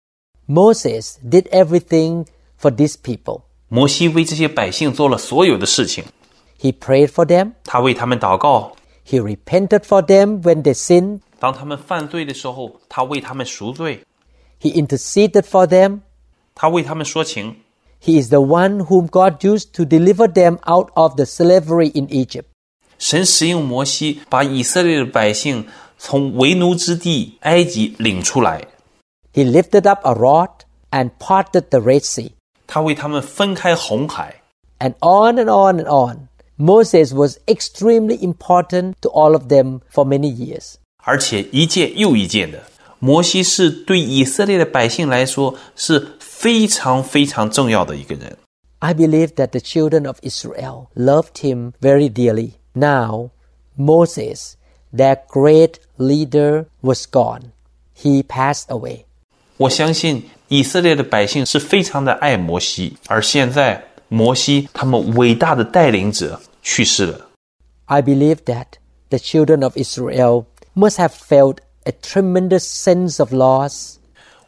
[0.49, 2.25] Moses did everything
[2.59, 3.43] for these people.
[3.76, 6.04] 摩西为这些百姓做了所有的事情，
[6.60, 7.54] He prayed for them.
[7.64, 8.76] 他为他们祷告。
[9.06, 11.22] He repented for them when they sinned.
[11.40, 14.04] 当他们犯罪的时候，他为他们赎罪，
[14.62, 16.02] He interceded for them.
[16.54, 17.58] 他为他们说情。
[18.04, 22.08] He is the one whom God used to deliver them out of the slavery in
[22.10, 22.46] Egypt.
[23.00, 28.68] 神使用摩西把以色列的百姓从为奴之地埃及领出来，
[29.34, 30.50] He lifted up a rod
[30.92, 32.32] and parted the Red Sea.
[32.68, 34.42] 他为他们分开红海。
[34.80, 36.28] And on and on and on.
[36.58, 40.76] Moses was extremely important to all of them for many years.
[41.04, 42.64] 而且一届又一届的。
[43.00, 48.38] 摩西是对以色列的百姓来说是非常非常重要的一个人。
[48.78, 52.54] I believe that the children of Israel loved him very dearly.
[52.74, 53.32] Now,
[53.76, 54.56] Moses,
[54.94, 57.54] their great leader, was gone.
[57.96, 59.06] He passed away.
[59.58, 67.29] 我相信 以色列的百姓是非常的爱摩西，而现在摩西他们伟大的带领者去世了。
[67.87, 68.67] I believe that
[69.09, 70.45] the children of Israel
[70.75, 73.95] must have felt a tremendous sense of loss.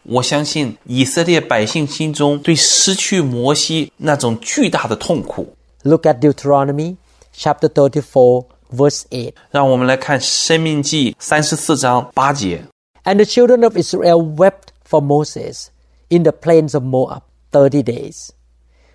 [0.05, 5.55] 我相信以色列百姓心中对失去摩西那种巨大的痛苦。
[5.83, 6.97] Look at Deuteronomy
[7.37, 9.35] chapter thirty-four, verse eight.
[9.51, 12.65] 让我们来看《申命记》三十四章八节。
[13.05, 15.67] And the children of Israel wept for Moses
[16.09, 18.33] in the plains of Moab 30 days.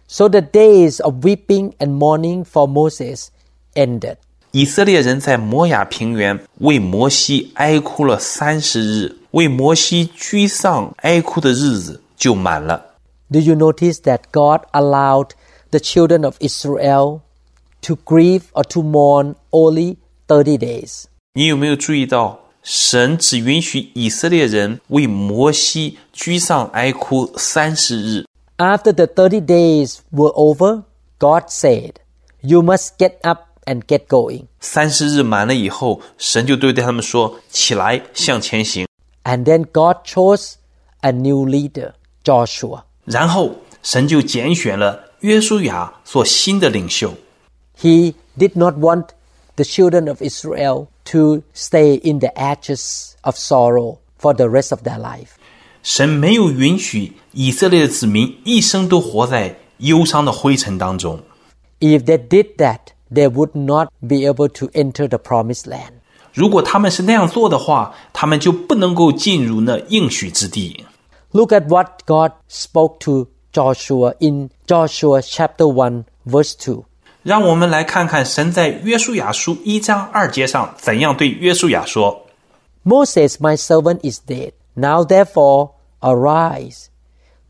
[0.07, 3.27] So the days of weeping and mourning for Moses
[3.75, 4.17] ended.
[4.51, 12.97] 以色列人在摩押平原为摩西哀哭了三十日，为摩西居丧哀哭的日子就满了。
[13.31, 15.31] Do you notice that God allowed
[15.71, 17.21] the children of Israel
[17.81, 19.97] to grieve or to mourn only
[20.27, 21.05] thirty days?
[21.33, 22.42] 你有没有注意到？
[22.62, 28.24] 神只允许以色列人为摩西居上哀哭三十日？
[28.58, 30.82] After the 30 days were over,
[31.18, 31.92] God said,
[32.40, 34.46] You must get up and get going.
[34.60, 38.86] 三十日满了以后，神就对他们说：“起来，向前行。
[39.24, 40.54] And then God chose
[41.00, 41.92] a new leader,
[42.24, 42.82] Joshua.
[43.02, 47.14] ”然后神就拣选了约书亚做新的领袖。
[47.80, 49.08] He did not want
[49.56, 54.82] the children of Israel to stay in the ashes of sorrow for the rest of
[54.82, 55.30] their life.
[55.82, 61.20] 神没有允许以色列的子民一生都活在忧伤的灰尘当中。
[61.80, 62.80] If they did that,
[63.10, 65.92] they would not be able to enter the promised land.
[66.34, 70.84] 如果他们是那样做的话，他们就不能够进入那应许之地。
[71.30, 76.84] Look at what God spoke to Joshua in Joshua chapter 1 verse 2.
[77.22, 82.26] 让我们来看看神在约书亚书一章二节上怎样对约书亚说：
[82.84, 84.52] Moses, my servant, is dead.
[84.74, 86.86] Now therefore, arise,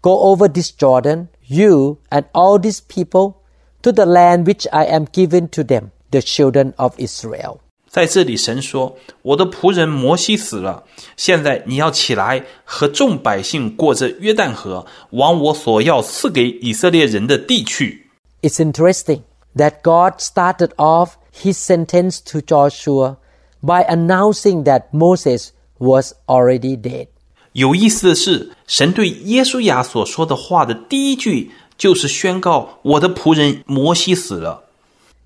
[0.01, 3.35] go over this Jordan, you and all these people,
[3.83, 7.59] to the land which I am giving to them, the children of Israel.
[7.89, 10.85] 在这里，神说：“我的仆人摩西死了，
[11.17, 18.11] 现在你要起来，和众百姓过着约旦河，往我所要赐给以色列人的地去。
[18.43, 19.23] It's interesting
[19.56, 23.18] that God started off his sentence to Joshua
[23.62, 27.08] by announcing that Moses was already dead.
[27.54, 34.64] 有意思的是，神对约书亚所说的话的第一句就是宣告：“我的仆人摩西死了。”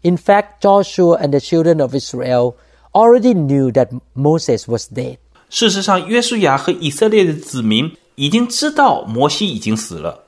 [0.04, 2.56] In fact, Joshua and the children of Israel
[2.94, 5.18] already knew that Moses was dead.
[5.50, 10.26] 事实上，约书亚和以色列的子民已经知道摩西已经死了。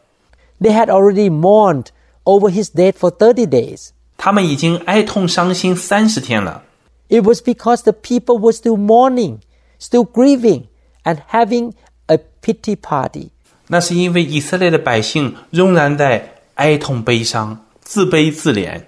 [0.61, 1.87] They had already mourned
[2.24, 3.90] over his death for 30 days.
[4.16, 6.62] 他们已经哀痛伤心三十天了。
[7.08, 9.38] It was because the people were still mourning,
[9.78, 10.64] still grieving,
[11.04, 11.72] and having
[12.06, 13.30] a pity party.
[13.68, 18.82] 那是因为以色列的百姓仍然在哀痛悲伤、自卑自怜。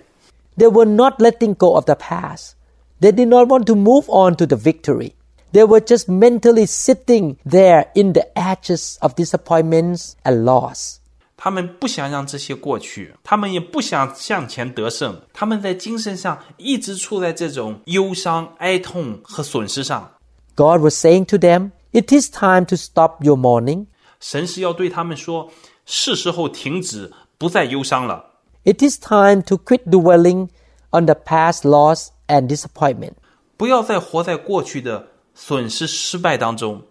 [0.56, 2.52] They were not letting go of the past.
[3.00, 5.12] They did not want to move on to the victory.
[5.52, 10.99] They were just mentally sitting there in the ashes of disappointments and loss.
[11.40, 20.10] 他们不想让这些过去，他们也不想向前得胜，他们在精神上一直处在这种忧伤、哀痛和损失上。
[20.54, 23.86] God was saying to them, It is time to stop your mourning.
[24.20, 25.50] 神是要对他们说：
[25.84, 28.24] 是时候停止，不再忧伤了。
[28.64, 30.48] It is time to quit dwelling
[30.90, 33.12] on the past loss and disappointment.
[33.56, 36.82] 不要再活在过去的损失、失败当中，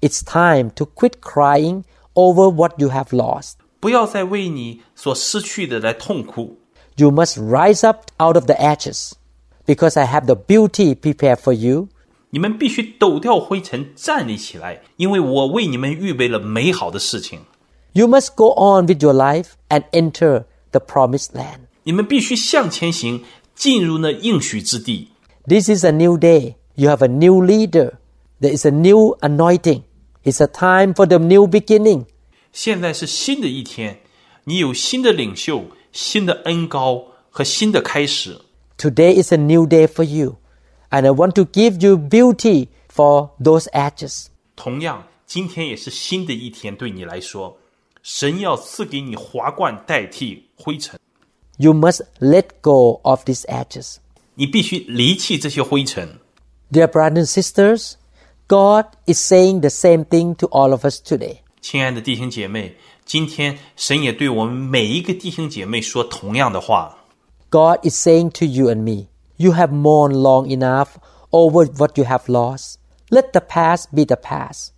[0.00, 1.82] It's time to quit crying
[2.14, 3.54] over what you have lost.
[3.80, 6.58] 不要再为你所失去的来痛哭。
[6.96, 9.12] You must rise up out of the ashes
[9.66, 11.88] because I have the beauty prepared for you.
[12.30, 17.40] 你们必须抖掉灰尘，站立起来，因为我为你们预备了美好的事情。
[17.92, 21.66] You must go on with your life and enter the promised land.
[21.82, 25.08] 你们必须向前行，进入那应许之地。
[25.46, 26.54] This is a new day.
[26.74, 27.94] You have a new leader.
[28.40, 29.82] There is a new anointing.
[30.24, 32.06] It's a time for the new beginning.
[32.57, 33.99] 现在是新的一天，
[34.45, 38.41] 你有新的领袖、新的恩膏和新的开始。
[38.79, 40.37] Today is a new day for you,
[40.89, 44.29] and I want to give you beauty for those edges.
[44.55, 47.59] 同样，今天也是新的一天，对你来说，
[48.01, 50.99] 神要赐给你华冠代替灰尘。
[51.57, 53.97] You must let go of these edges.
[54.33, 56.17] 你必须离弃这些灰尘。
[56.71, 57.93] Dear brothers and sisters,
[58.47, 61.41] God is saying the same thing to all of us today.
[61.60, 66.98] 亲爱的弟兄姐妹，今天神也对我们每一个弟兄姐妹说同样的话。
[67.50, 69.06] God is saying to you and me,
[69.36, 70.88] you have mourned long enough
[71.30, 72.76] over what you have lost.
[73.10, 74.70] Let the past be the past.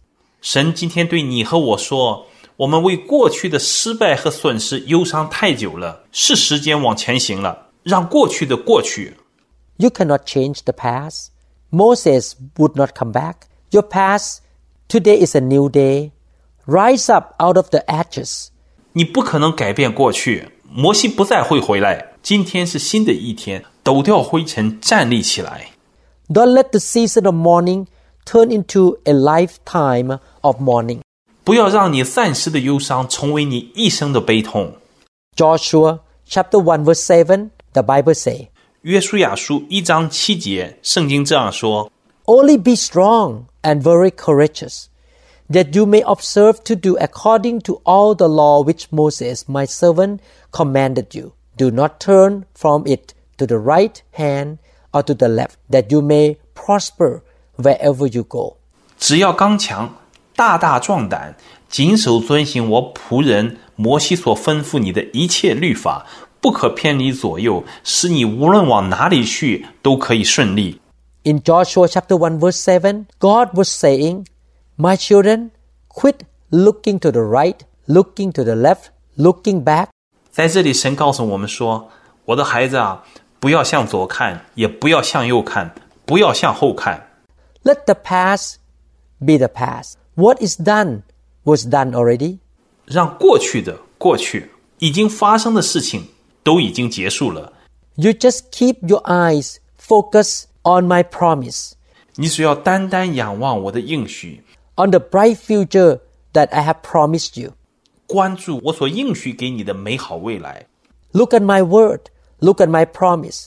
[0.43, 9.17] 神今天对你和我说：“我们为过去的失败和损失忧伤太久了，是时间往前行了，让过去的过去。
[9.77, 11.29] You cannot change the past.
[11.71, 13.47] Moses would not come back.
[13.71, 14.39] Your past,
[14.89, 16.11] today is a new day.
[16.69, 18.49] Rise up out of the ashes.
[18.93, 20.49] 你不可能改变过去。
[20.71, 22.13] 摩西不再会回来。
[22.23, 25.71] 今天是新的一天，抖掉灰尘，站立起来。
[26.29, 27.87] Don't let the season of mourning
[28.25, 31.01] turn into a lifetime of mourning.
[31.45, 34.77] 不要让你暂时的忧伤成为你一生的悲痛。
[35.37, 38.49] Joshua chapter 1 verse 7, the Bible say,
[38.81, 41.91] 约书亚书一章七节，圣经这样说：
[42.25, 44.87] Only be strong and very courageous,
[45.49, 50.21] that you may observe to do according to all the law which Moses my servant
[50.51, 51.33] commanded you.
[51.57, 54.59] Do not turn from it to the right hand
[54.93, 57.23] or to the left, that you may prosper
[57.57, 58.57] wherever you go.
[58.99, 59.97] 只要刚强，
[60.35, 61.37] 大大壮胆，
[61.69, 66.07] 谨守遵行我仆人摩西所吩咐你的一切律法，
[66.41, 70.81] 不可偏离左右，使你无论往哪里去都可以顺利。
[71.25, 74.27] In Joshua chapter 1 verse 7, God was saying,
[74.79, 75.51] My children,
[75.89, 79.89] quit looking to the right, looking to the left, looking back,
[80.31, 83.05] 在这里，神告诉我们说：“我的孩子啊，
[83.39, 85.75] 不要向左看，也不要向右看，
[86.05, 87.09] 不要向后看。
[87.63, 88.57] Let the past
[89.19, 89.95] be the past.
[90.17, 91.03] What is done
[91.45, 92.39] was done already.
[92.85, 96.09] 让过去的过去，已经发生的事情
[96.43, 97.53] 都已经结束了。
[97.95, 101.73] You just keep your eyes focused on my promise,
[102.17, 104.43] 你只要单单仰望我的应许，
[104.79, 106.01] on the bright future
[106.33, 107.53] that I have promised you.
[108.07, 110.67] 关注我所应许给你的美好未来。
[111.13, 112.01] Look at my word.
[112.39, 113.47] Look at my promise.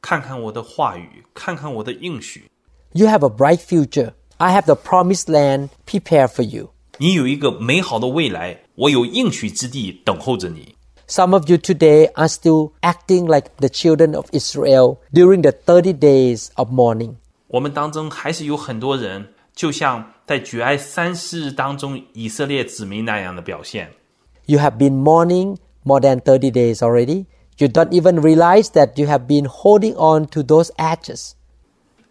[0.00, 2.50] 看看我的话语，看看我的应许。
[2.92, 4.12] You have a bright future.
[4.36, 6.70] I have the promised land prepared for you.
[6.98, 10.74] 你有一个美好的未来，我有应许之地等候着你。
[11.08, 15.94] Some of you today are still acting like the children of Israel during the 30
[15.94, 17.14] days of mourning.
[17.46, 23.90] 我们当中还是有很多人，就像 在举哀三十日当中以色列子民那样的表现。
[24.46, 27.26] You have been mourning more than 30 days already.
[27.58, 31.32] You don't even realize that you have been holding on to those ashes.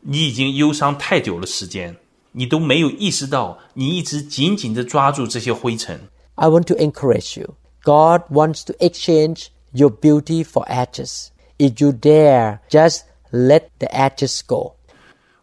[0.02, 1.98] 你已经忧伤太久了时间，
[2.34, 6.00] 你都没有意识到，你一直紧紧地抓住这些灰尘。
[6.36, 7.56] I want to encourage you.
[7.84, 11.30] God wants to exchange your beauty for ashes.
[11.58, 13.02] If you dare, just
[13.32, 14.76] let the ashes go.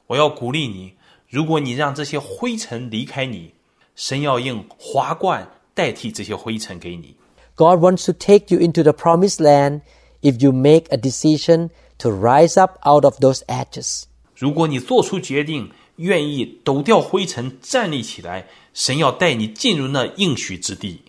[0.07, 0.95] 我要鼓励你，
[1.29, 3.55] 如果你让这些灰尘离开你，
[3.97, 7.17] 神要用华冠代替这些灰尘给你。
[7.57, 9.83] God wants to take you into the promised land
[10.23, 14.05] if you make a decision to rise up out of those ashes.
[14.37, 21.03] 如果你做出决定，愿意抖掉灰尘，站立起来，神要带你进入那应许之地。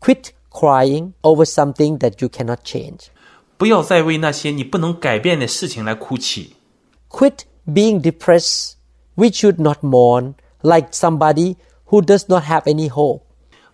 [0.00, 3.08] Quit crying over something that you cannot change.
[3.58, 6.56] 不要再为那些你不能改变的事情来哭泣。
[7.10, 8.72] Quit being depressed.
[9.14, 11.56] We should not mourn like somebody
[11.86, 13.22] who does not have any hope.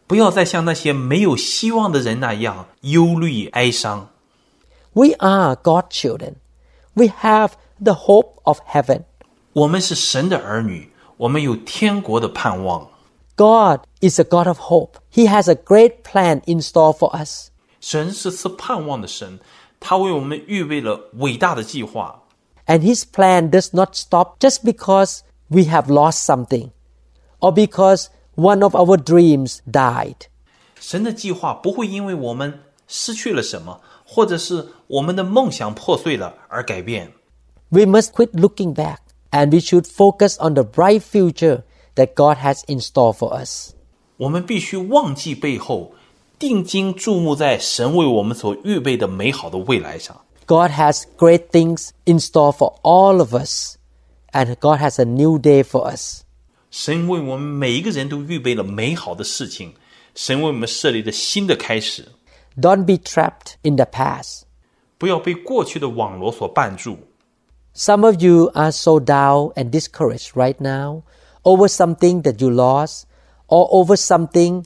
[0.07, 4.11] 不要再像那些没有希望的人那样忧虑哀伤。
[4.93, 6.34] We are God's children.
[6.95, 9.05] We have the hope of heaven.
[9.53, 12.89] 我们是神的儿女，我们有天国的盼望。
[13.37, 14.93] God is a God of hope.
[15.12, 17.49] He has a great plan in store for us.
[17.80, 19.39] 神是赐盼望的神，
[19.78, 22.22] 他为我们预备了伟大的计划。
[22.66, 25.20] And His plan does not stop just because
[25.51, 26.70] we have lost something
[27.41, 30.28] or because one of our dreams died.
[30.80, 37.12] 神的计划不会因为我们失去了什么，或者是我们的梦想破碎了而改变。
[37.70, 38.99] We must quit looking back
[39.30, 41.62] and we should focus on the bright future
[41.97, 43.72] that God has in store for us.
[44.18, 45.93] 我们必须忘记背后，
[46.39, 50.20] 定睛注目在神为我们所预备的美好的未来上。
[50.47, 53.76] God has great things in store for all of us,
[54.32, 56.22] and God has a new day for us.
[56.70, 59.74] 神为我们每一个人都预备了美好的事情，
[60.14, 62.09] 神为我们设立了新的开始。
[62.61, 64.43] Don't be trapped in the past.
[64.99, 66.99] 不要被过去的网罗所绊住。
[67.74, 71.03] Some of you are so down and discouraged right now
[71.43, 73.03] over something that you lost
[73.47, 74.64] or over something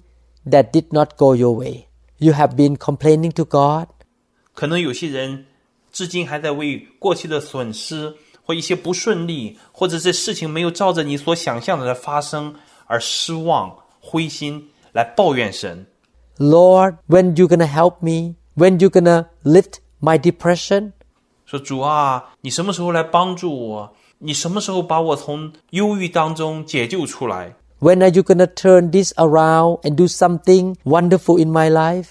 [0.48, 1.88] that did not go your way.
[2.18, 3.88] You have been complaining to God.
[4.54, 5.46] 可能有些人
[5.90, 8.14] 至今还在为过去的损失
[8.44, 12.54] 或一些不顺利，或者这事情没有照着你所想象的来发生
[12.86, 15.86] 而失望、灰心，来抱怨神。
[16.38, 18.36] Lord, when you gonna help me?
[18.56, 20.92] When you gonna lift my depression?
[21.46, 23.92] 说主啊，你什么时候来帮助我？
[24.18, 27.54] 你什么时候把我从忧郁当中解救出来？
[27.80, 32.10] When are you gonna turn this around and do something wonderful in my life?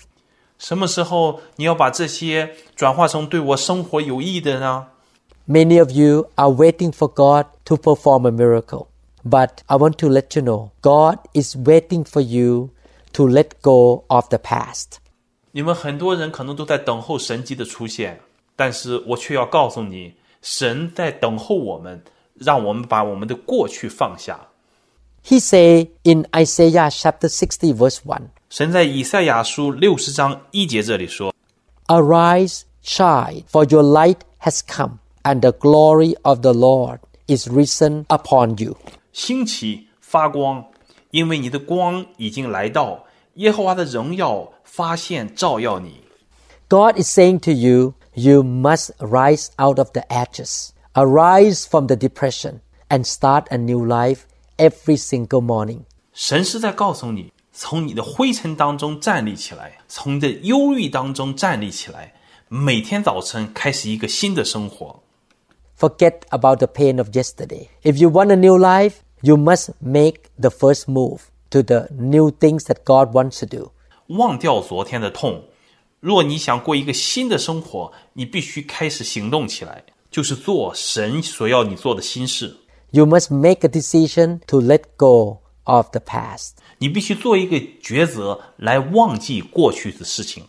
[0.58, 4.88] 什么时候你要把这些转化成对我生活有益的呢？
[5.48, 8.88] Many of you are waiting for God to perform a miracle.
[9.24, 12.70] But I want to let you know God is waiting for you
[13.14, 15.00] to let go of the past.
[15.52, 18.22] 你们很多人可能都在等候神迹的出现，
[18.56, 22.04] 但是我却要告诉你，神在等候我们，
[22.36, 24.48] 让我们把我们的过去放下。
[25.26, 31.34] He say in Isaiah chapter 60 verse 1, 神在以赛亚书六十章一节这里说
[31.88, 38.06] Arise, shine, for your light has come, and the glory of the Lord is risen
[38.06, 38.76] upon you.：“
[39.12, 40.66] 兴起发光，
[41.12, 43.06] 因为你的光已经来到，
[43.36, 46.02] 耶和华的荣耀发现照耀你。”
[46.70, 51.96] God is saying to you, you must rise out of the ashes, arise from the
[51.96, 54.22] depression, and start a new life
[54.58, 55.82] every single morning.
[56.14, 62.14] 神是在告诉你，从你的灰尘当中站立起来，从你的忧郁当中站立起来，
[62.50, 65.02] 每天早晨开始一个新的生活。
[65.76, 67.70] Forget about the pain of yesterday.
[67.84, 72.32] If you want a new life, you must make the first move to the new
[72.32, 73.72] things that God wants to do.
[74.08, 75.44] 忘掉昨天的痛。
[76.00, 82.56] 若你想过一个新的生活，你必须开始行动起来，就是做神所要你做的新事。
[82.92, 86.52] You must make a decision to let go of the past.
[86.80, 90.46] 你必须做一个抉择，来忘记过去的事情。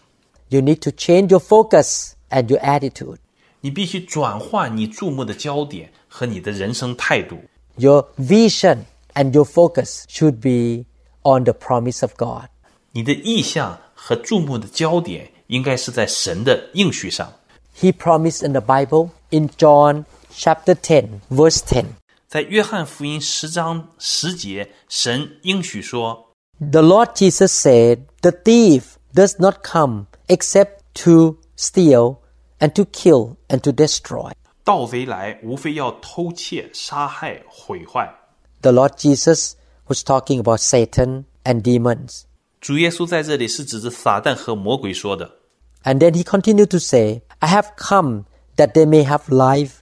[0.48, 3.18] You need to change your focus and your attitude.
[3.64, 7.38] 你必须转换你注目的焦点和你的人生态度。
[7.76, 8.84] Your vision
[9.14, 10.86] and your focus should be
[11.22, 12.48] on the promise of God.
[12.92, 17.32] 你的意向和注目的焦点应该是在神的应许上。
[17.78, 20.04] He promised in the Bible in John
[20.34, 21.84] chapter 10 verse 10.
[22.28, 28.82] 在约翰福音十章十节，神应许说 The Lord Jesus said, The thief
[29.14, 32.18] does not come except to steal
[32.58, 34.32] and to kill and to destroy.：“
[34.64, 38.14] 盗贼来，无非要偷窃、杀害、毁坏。
[38.62, 39.52] The Lord Jesus
[39.86, 42.22] was talking about Satan and demons.
[42.60, 45.30] ”主耶稣在这里是指着撒旦和魔鬼说的。
[45.82, 48.24] And then he continued to say, I have come
[48.56, 49.76] that they may have life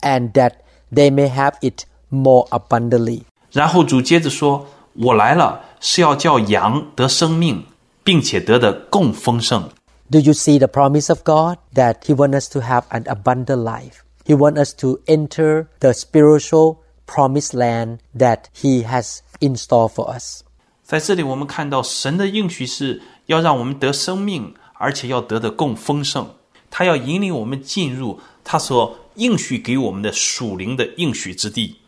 [0.00, 0.54] and that
[0.92, 3.22] they may have it more abundantly.
[3.52, 7.66] 然后主接着说：“我来了，是要叫羊得生命，
[8.02, 9.70] 并且得的更丰盛。
[10.10, 13.64] Do you see the promise of God that He wants us to have an abundant
[13.64, 14.04] life?
[14.24, 16.76] He wants us to enter the spiritual
[17.06, 20.42] promised land that He has in store for us.
[20.84, 26.28] ”在这里，我们看到神的应许是要让我们得生命，而且要得的更丰盛。
[26.70, 31.78] 他要引领我们进入他所应许给我们的属灵的应许之地。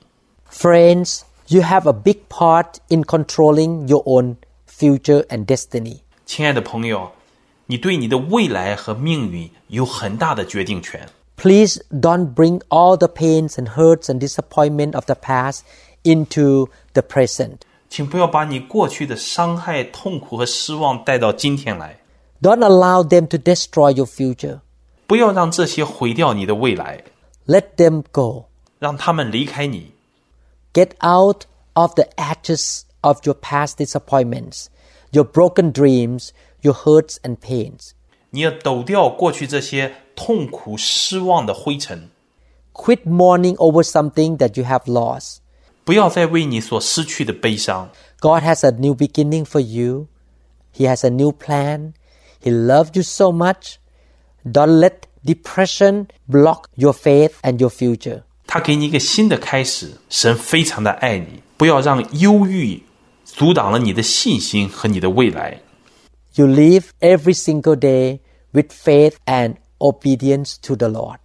[0.51, 4.37] Friends, you have a big part in controlling your own
[4.67, 5.99] future and destiny.
[6.25, 7.13] 亲爱的朋友，
[7.71, 11.09] 你对你的未来和命运有很大的决定权。
[11.37, 15.61] Please don't bring all the pains and hurts and disappointment of the past
[16.03, 17.59] into the present.
[17.91, 22.01] 请不要把你过去的伤害、痛苦和失望带到今天来，
[22.41, 24.61] Don't allow them to destroy your future.
[25.07, 27.05] 不要让这些毁掉你的未来，
[27.47, 28.47] Let them go.
[28.79, 29.93] 让他们离开你。
[30.73, 31.45] Get out
[31.75, 34.67] of the ashes of your past disappointments,
[35.13, 36.31] your broken dreams,
[36.63, 37.91] your hurts and pains.
[38.31, 42.11] 你要抖掉过去这些痛苦、失望的灰尘，
[42.73, 45.37] Quit mourning over something that you have lost.
[45.85, 47.91] 不要再为你所失去的悲伤。
[48.21, 50.09] God has a new beginning for you.
[50.75, 51.93] He has a new plan.
[52.43, 53.77] He loves you so much.
[54.45, 58.23] Don't let depression block your faith and your future.
[58.47, 62.83] 他给你一个新的开始，神非常的爱你，不要让忧郁
[63.25, 65.61] 阻挡了你的信心和你的未来。
[66.35, 68.21] You live every single day
[68.53, 71.19] with faith and obedience to the Lord.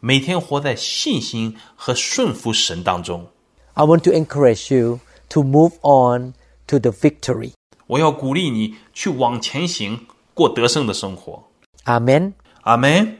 [0.00, 3.28] 每天活在信心和顺服神当中。
[3.74, 6.34] I want to encourage you to move on
[6.66, 7.52] to the victory.
[7.86, 11.44] 我要鼓励你去往前行，过得胜的生活。
[11.84, 12.34] Amen.
[12.62, 13.18] 阿门。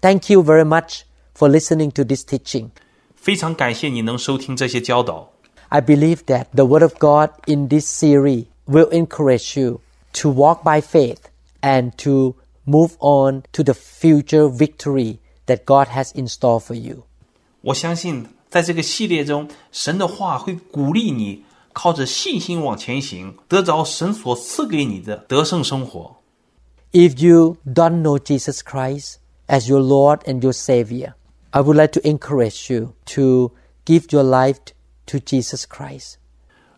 [0.00, 1.02] Thank you very much
[1.36, 2.70] for listening to this teaching.
[3.14, 5.32] 非常感谢你能收听这些教导。
[5.68, 9.80] I believe that the Word of God in this series will encourage you
[10.16, 12.34] to walk by faith and to
[12.64, 17.04] move on to the future victory that God has in store for you.
[17.62, 26.16] 我相信在这个系列中，神的话会鼓励你靠着信心往前行，得着神所赐给你的得胜生活。
[26.92, 29.14] If you don't know Jesus Christ
[29.46, 31.14] as your Lord and your Savior,
[31.50, 33.52] I would like to encourage you to
[33.86, 34.58] give your life
[35.06, 36.16] to Jesus Christ.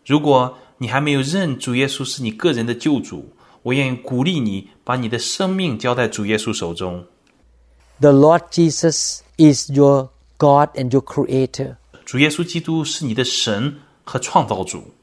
[0.05, 3.29] 如果 你还没有认主耶稣是你个人的救主，
[3.63, 7.05] 我愿意鼓励你把你的生命交在主耶稣手中。
[7.99, 11.77] The Lord Jesus is your God and your Creator.
[12.05, 14.93] 主耶稣基督是你的神和创造主。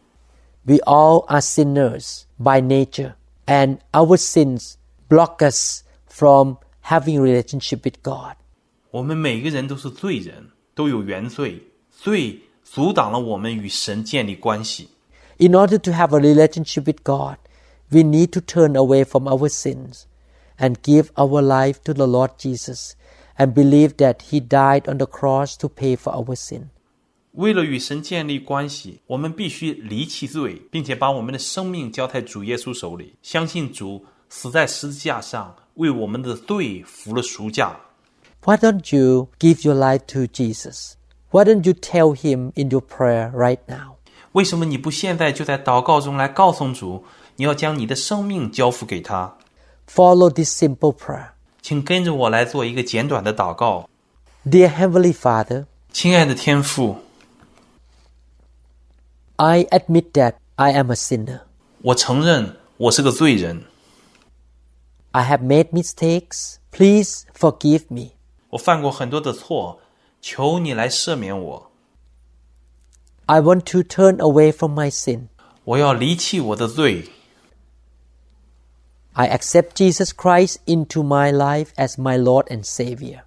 [0.64, 3.14] We all are sinners by nature,
[3.46, 4.74] and our sins
[5.08, 8.36] block us from having a relationship with God.
[8.90, 14.90] 我们每个人都是罪人，都有原罪，罪 阻挡了我们与神建立关系。
[15.38, 17.36] In order to have a relationship with God,
[17.90, 20.06] we need to turn away from our sins
[20.58, 22.94] and give our life to the Lord Jesus
[23.36, 26.70] and believe that He died on the cross to pay for our sin.
[27.32, 37.80] 为了与神建立关系，我们必须离弃罪，并且把我们的生命交在主耶稣手里，相信主死在十字架上，为我们的罪付了赎价。
[38.44, 40.92] Why don't you give your life to Jesus?
[41.30, 43.95] Why don't you tell Him in your prayer right now?
[44.36, 47.04] 为什么你不现在就在祷告中来告诉主，
[47.36, 49.36] 你要将你的生命交付给他？
[49.88, 51.30] Follow this simple prayer.
[51.60, 53.88] 请跟着我来做一个简短的祷告。
[54.44, 56.96] Dear Heavenly Father, 亲爱的天父，
[59.36, 61.40] I admit that I am a sinner.
[61.82, 63.64] 我承认我是个罪人，
[65.10, 66.56] I have made mistakes.
[66.70, 68.12] Please forgive me.
[68.50, 69.80] 我犯过很多的错，
[70.20, 71.65] 求你来赦免我。
[73.26, 75.28] I want to turn away from my sin.
[75.64, 77.08] 我要离弃我的罪，
[79.12, 83.22] I accept Jesus Christ into my life as my Lord and Savior.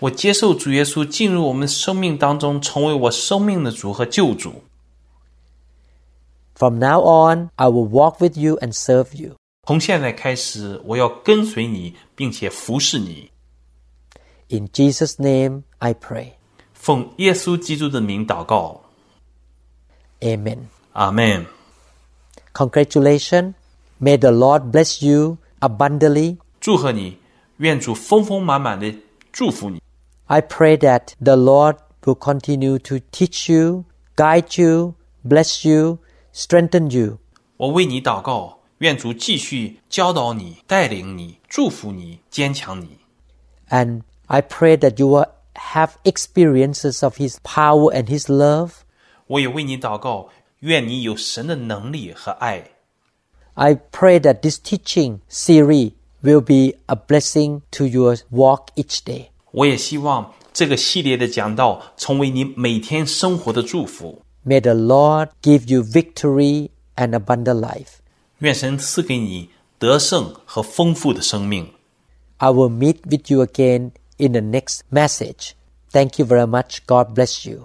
[0.00, 4.64] 我接受主耶稣进入我们生命当中，成为我生命的主和救主。
[6.54, 9.36] From now on, I will walk with you and serve you.
[9.66, 13.30] 从现在开始，我要跟随你，并且服侍你。
[14.48, 16.32] In Jesus' name, I pray.
[16.74, 18.82] 奉耶稣基督的名祷告，
[20.20, 20.68] Amen.
[20.92, 21.46] 阿门。
[22.52, 23.54] Congratulations.
[24.00, 26.38] May the Lord bless you abundantly.
[26.60, 27.18] 祝贺你，
[27.58, 28.94] 愿主丰丰满满的
[29.32, 29.80] 祝福你。
[30.26, 33.84] I pray that the Lord will continue to teach you,
[34.16, 34.94] guide you,
[35.26, 35.98] bless you,
[36.34, 37.18] strengthen you.
[37.56, 42.98] 我为你祷告，愿主继续教导你、带领你、祝福你、坚强你。
[43.68, 48.83] And I pray that you will have experiences of His power and His love.
[49.26, 50.28] 我也为你祷告，
[50.60, 52.70] 愿你有神的能力和爱。
[53.54, 55.92] I pray that this teaching series
[56.22, 59.26] will be a blessing to your walk each day.
[59.52, 64.22] 我也希望这个系列的讲道成为你每天生活的祝福。
[64.44, 67.98] May the Lord give you victory and abundant life.
[68.38, 71.72] 愿神赐给你得胜和丰富的生命。
[72.38, 75.50] I will meet with you again in the next message.
[75.92, 76.78] Thank you very much.
[76.86, 77.64] God bless you.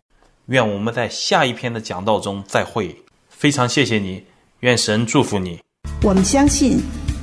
[0.51, 2.93] 愿我们在下一篇的讲道中再会。
[3.29, 4.21] 非常谢谢你，
[4.61, 5.61] 愿神祝福你。
[6.03, 6.81] 我们相信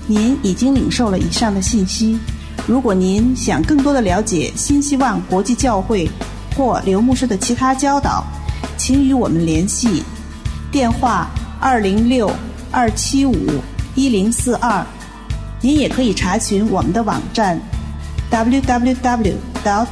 [0.07, 2.17] 您已经领受了以上的信息。
[2.65, 6.09] 如果您想更多的了解新希望国际教会
[6.55, 8.23] 或刘牧师的其他教导，
[8.77, 10.03] 请与我们联系，
[10.71, 12.31] 电话二零六
[12.71, 13.35] 二七五
[13.93, 14.85] 一零四二。
[15.59, 17.59] 您也可以查询我们的网站
[18.31, 19.35] www.
[19.65, 19.87] dot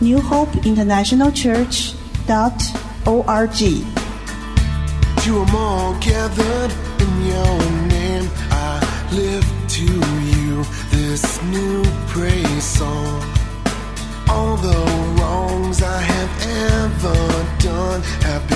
[0.00, 1.92] New Hope International Church
[2.26, 2.60] dot
[3.06, 6.72] org。To 'em all gathered
[7.04, 7.58] in your
[7.88, 8.80] name, I
[9.12, 9.88] lift to
[10.32, 13.22] you this new praise song.
[14.28, 14.80] All the
[15.16, 16.32] wrongs I have
[16.82, 17.20] ever
[17.58, 18.53] done have